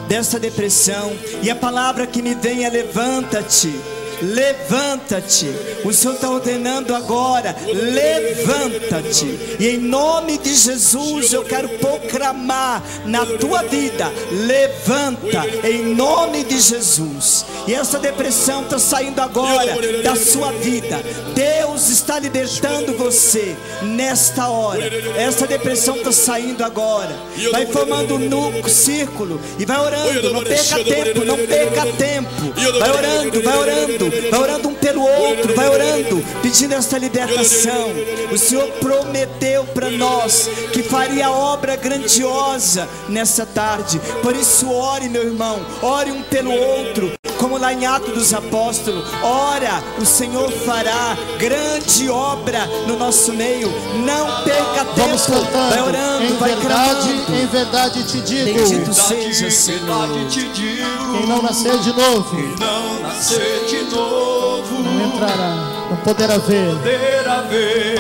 [0.09, 1.13] dessa depressão.
[1.41, 3.73] E a palavra que me vem é: levanta-te.
[4.22, 5.47] Levanta-te,
[5.84, 7.55] o Senhor está ordenando agora.
[7.66, 16.43] Levanta-te, e em nome de Jesus eu quero proclamar na tua vida: levanta, em nome
[16.43, 17.45] de Jesus.
[17.68, 21.01] E essa depressão está saindo agora da sua vida.
[21.34, 24.86] Deus está libertando você nesta hora.
[25.18, 27.16] Essa depressão está saindo agora.
[27.51, 30.34] Vai formando um círculo e vai orando.
[30.34, 32.53] Não perca tempo, não perca tempo.
[32.80, 37.89] Vai orando, vai orando, vai orando um pelo outro, vai orando, pedindo esta libertação.
[38.32, 43.99] O Senhor prometeu para nós que faria obra grandiosa nessa tarde.
[44.22, 47.12] Por isso, ore, meu irmão, ore um pelo outro.
[47.38, 53.70] Como lá em Atos dos Apóstolos, ora, o Senhor fará grande obra no nosso meio.
[54.06, 55.88] Não perca Vamos tempo, vai cantando.
[55.88, 57.36] orando, Em vai verdade, clamando.
[57.36, 59.80] em verdade te digo: Bendito seja, Senhor.
[59.80, 65.56] verdade te digo, quem não nascer de novo não nascer de novo, não entrará,
[65.90, 68.00] não poderá ver poderá ver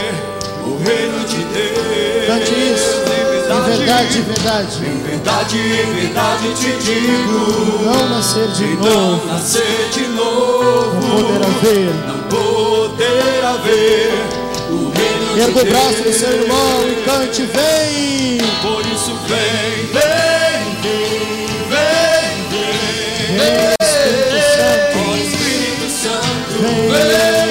[0.65, 1.94] o reino de Deus.
[3.65, 4.85] Verdade, em verdade.
[4.85, 7.81] Em verdade, em verdade te digo.
[7.83, 9.25] Não nascer de novo.
[9.27, 11.01] nascer de novo.
[11.01, 11.93] Não poderá ver.
[12.07, 18.37] Não poderá ver o reino Erga o braço do seu irmão e cante, vem.
[18.61, 22.35] Por isso vem, vem, vem, vem,
[23.37, 23.75] vem.
[24.97, 26.89] Ó Espírito Santo, Vem.
[26.89, 27.44] vem, vem,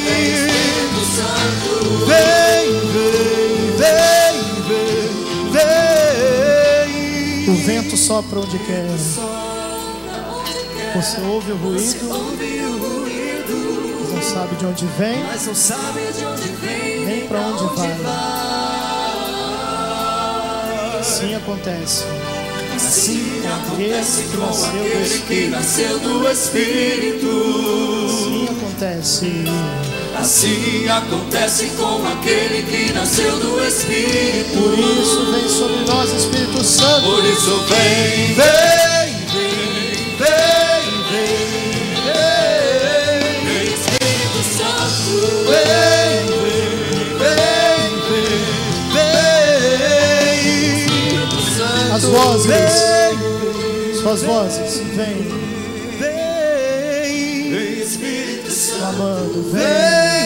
[1.16, 1.74] Santo,
[2.06, 2.68] vem,
[3.78, 4.36] vem,
[4.68, 5.56] vem,
[7.46, 8.86] vem, O vento sopra onde quer.
[10.96, 12.10] Você ouve o ruído,
[14.02, 17.06] mas não sabe de onde vem, Mas não sabe de onde vem.
[17.06, 17.92] nem para onde vai.
[21.00, 22.04] Assim acontece.
[22.78, 27.28] Assim acontece com aquele que nasceu do Espírito.
[28.06, 29.34] Assim acontece.
[30.16, 34.54] Assim acontece com aquele que nasceu do Espírito.
[34.54, 37.02] Por isso vem sobre nós, Espírito Santo.
[37.02, 38.46] Por isso vem, vem,
[39.34, 39.56] vem,
[40.20, 40.36] vem,
[41.10, 41.34] vem,
[42.06, 45.97] vem, vem, Espírito Santo, vem,
[52.28, 52.46] vozes.
[52.46, 55.24] vem, Suas vozes, vem
[56.00, 59.50] vem, vem, Espírito Santo.
[59.52, 60.17] vem,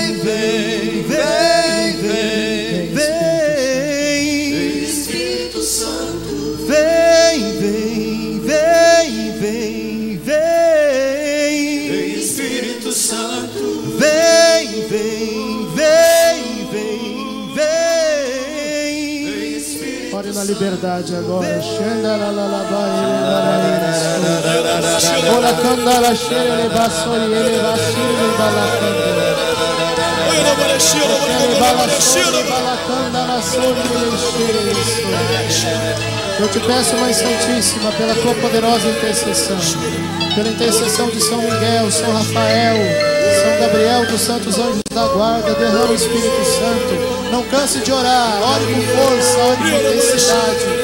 [31.83, 32.45] ele xere
[36.39, 39.57] Eu te peço, Mãe Santíssima, pela tua poderosa intercessão,
[40.35, 42.77] pela intercessão de São Miguel, São Rafael,
[43.41, 47.10] São Gabriel, dos Santos Anjos da Guarda, derrama o Espírito Santo.
[47.31, 50.81] Não canse de orar, ore com força, ore com intensidade.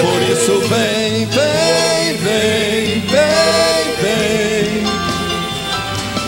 [0.00, 4.95] Por isso vem, vem, vem, vem, vem.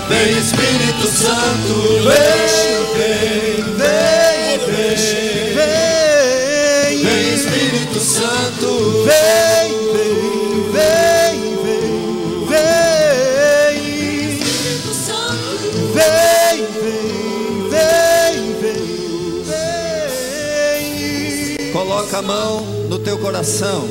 [0.09, 2.49] Vem Espírito Santo, vem,
[2.97, 4.97] vem, vem, vem,
[5.55, 7.35] vem.
[7.35, 10.17] Espírito Santo, vem, vem,
[10.73, 13.77] vem, vem, vem.
[14.33, 16.59] Espírito Santo, vem,
[17.69, 18.83] vem, vem,
[21.59, 21.73] vem.
[21.73, 23.87] Coloca a mão no teu coração.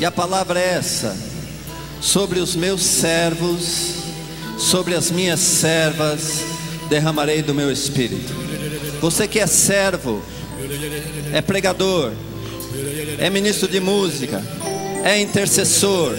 [0.00, 1.16] E a palavra é essa:
[2.00, 3.89] sobre os meus servos,
[4.70, 6.44] sobre as minhas servas,
[6.88, 8.32] derramarei do meu espírito.
[9.00, 10.22] Você que é servo,
[11.32, 12.12] é pregador,
[13.18, 14.40] é ministro de música,
[15.02, 16.16] é intercessor,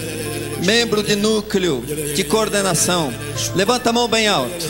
[0.65, 1.81] membro de núcleo
[2.13, 3.13] de coordenação,
[3.55, 4.65] levanta a mão bem alto.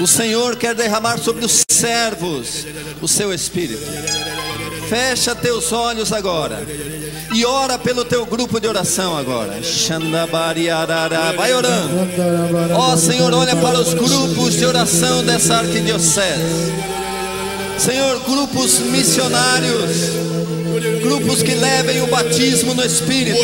[0.00, 2.66] O Senhor quer derramar sobre os servos
[3.02, 3.82] o seu espírito.
[4.88, 6.64] Fecha teus olhos agora
[7.34, 9.60] e ora pelo teu grupo de oração agora.
[11.36, 11.90] Vai orando.
[12.76, 16.72] Ó Senhor, olha para os grupos de oração dessa arquidiocese.
[17.78, 19.90] Senhor, grupos missionários,
[21.02, 23.36] grupos que levem o batismo no Espírito.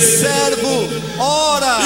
[0.00, 0.88] Servo,
[1.18, 1.78] ora.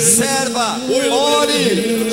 [0.00, 0.76] Serva,
[1.10, 2.04] ore.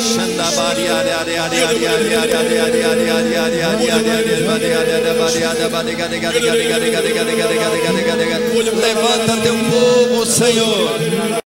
[8.81, 10.91] Levanta teu povo, Senhor.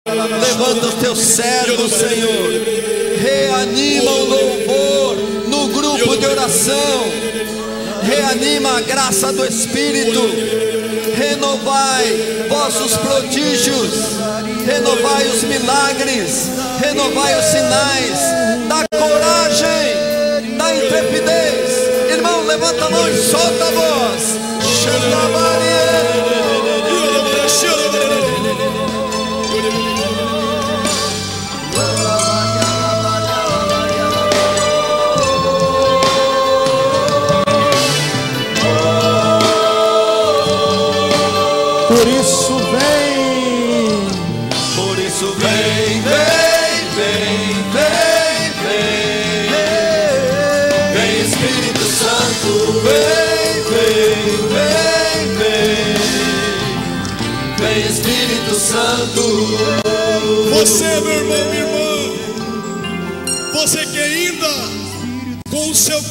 [0.06, 2.83] Levanta os teus servos, Senhor.
[3.24, 5.16] Reanima o louvor
[5.48, 7.06] no grupo de oração.
[8.04, 10.20] Reanima a graça do Espírito.
[11.16, 14.18] Renovai vossos prodígios.
[14.66, 16.50] Renovai os milagres.
[16.82, 18.20] Renovai os sinais.
[18.68, 20.58] Dá coragem.
[20.58, 22.12] Dá intrepidez.
[22.12, 24.34] Irmão, levanta a mão e solta a voz.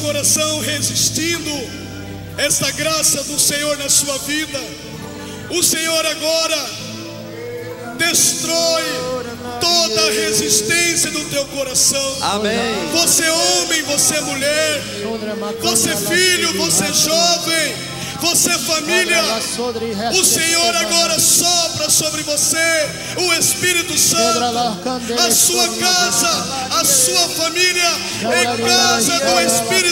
[0.03, 1.49] Coração resistindo
[2.37, 4.59] esta graça do Senhor na sua vida,
[5.49, 6.69] o Senhor agora
[7.97, 8.83] destrói
[9.61, 12.17] toda a resistência do teu coração.
[12.21, 12.89] Amém.
[12.91, 14.83] Você homem, você mulher,
[15.61, 17.73] você filho, você jovem,
[18.19, 19.21] você família.
[20.19, 24.39] O Senhor agora sopra sobre você o Espírito Santo.
[25.19, 26.29] A sua casa,
[26.79, 27.91] a sua família
[28.31, 29.82] é casa do Espírito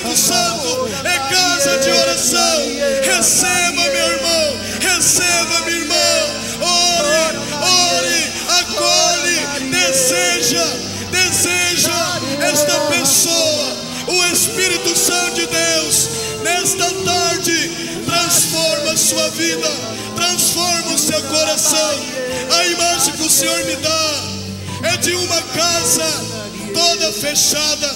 [21.72, 22.00] coração.
[22.58, 26.06] A imagem que o Senhor me dá é de uma casa
[26.74, 27.90] toda fechada,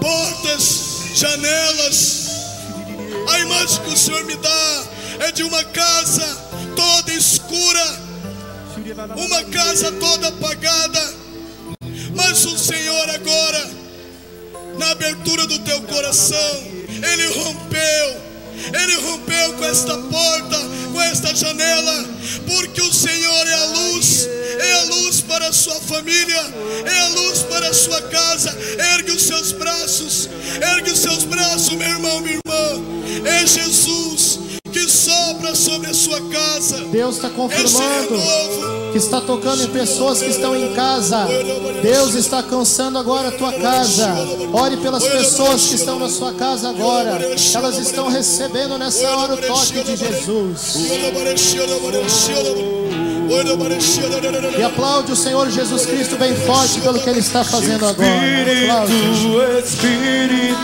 [0.00, 2.24] portas, janelas.
[3.28, 4.84] A imagem que o Senhor me dá
[5.20, 6.26] é de uma casa
[6.76, 7.98] toda escura,
[9.16, 11.14] uma casa toda apagada.
[12.14, 13.70] Mas o Senhor agora,
[14.78, 18.23] na abertura do teu coração, Ele rompeu.
[18.72, 20.58] Ele rompeu com esta porta,
[20.92, 22.04] com esta janela,
[22.46, 24.28] porque o Senhor é a luz,
[24.58, 28.56] é a luz para a sua família, é a luz para a sua casa.
[28.94, 30.28] Ergue os seus braços,
[30.74, 32.84] ergue os seus braços, meu irmão, minha irmã.
[33.24, 34.40] É Jesus
[34.72, 36.84] que sopra sobre a sua casa.
[36.86, 38.83] Deus está Esse confirmando renovo.
[38.94, 41.26] Que está tocando em pessoas que estão em casa.
[41.82, 44.08] Deus está alcançando agora a tua casa.
[44.52, 47.18] Ore pelas pessoas que estão na sua casa agora.
[47.54, 50.76] Elas estão recebendo nessa hora o toque de Jesus.
[54.56, 58.08] E aplaude o Senhor Jesus Cristo bem forte pelo que Ele está fazendo agora.
[58.62, 58.94] Aplaude.
[59.64, 60.54] Espírito,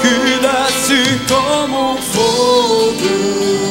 [0.00, 3.67] que desce como fogo,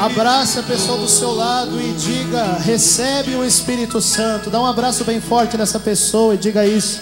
[0.00, 4.48] Abrace a pessoa do seu lado e diga: recebe o Espírito Santo.
[4.48, 7.00] Dá um abraço bem forte nessa pessoa e diga isso.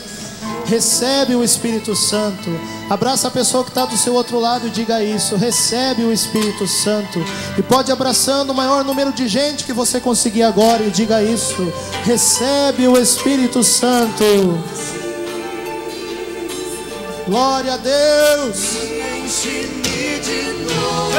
[0.65, 2.51] Recebe o Espírito Santo.
[2.91, 5.37] Abraça a pessoa que está do seu outro lado e diga isso.
[5.37, 7.25] Recebe o Espírito Santo.
[7.57, 11.73] E pode abraçando o maior número de gente que você conseguir agora e diga isso.
[12.03, 14.25] Recebe o Espírito Santo.
[17.27, 18.77] Glória a Deus.
[18.77, 21.11] Enche-me de novo.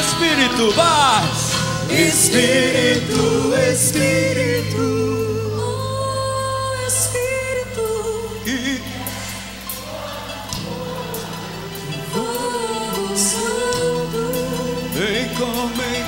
[0.00, 1.24] Espírito, vai!
[1.90, 4.86] Espírito, Espírito,
[5.56, 7.86] oh Espírito,
[8.46, 8.80] e
[12.12, 14.22] fogo santo,
[14.94, 16.04] vem como em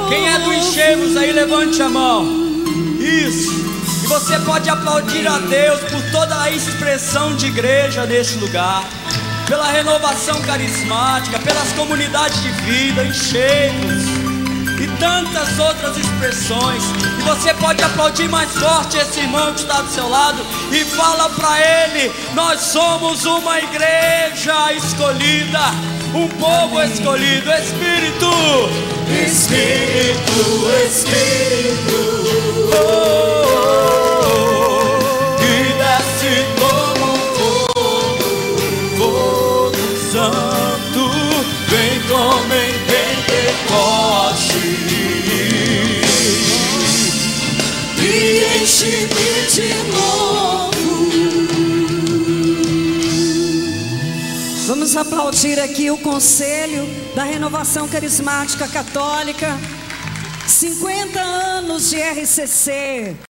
[0.08, 2.26] Quem é do enchemos aí, levante a mão.
[3.00, 3.65] Isso.
[4.06, 8.84] E você pode aplaudir a Deus por toda a expressão de igreja neste lugar,
[9.48, 14.04] pela renovação carismática, pelas comunidades de vida, enchemos
[14.80, 16.84] e tantas outras expressões.
[17.18, 21.28] E você pode aplaudir mais forte esse irmão que está do seu lado e fala
[21.30, 25.72] para ele: Nós somos uma igreja escolhida,
[26.14, 28.30] um povo escolhido, Espírito.
[29.24, 31.96] Espírito, Espírito,
[32.72, 33.25] oh,
[48.76, 50.76] enche-me de novo.
[54.66, 59.58] Vamos aplaudir aqui o Conselho da Renovação Carismática Católica.
[60.46, 63.25] 50 anos de RCC.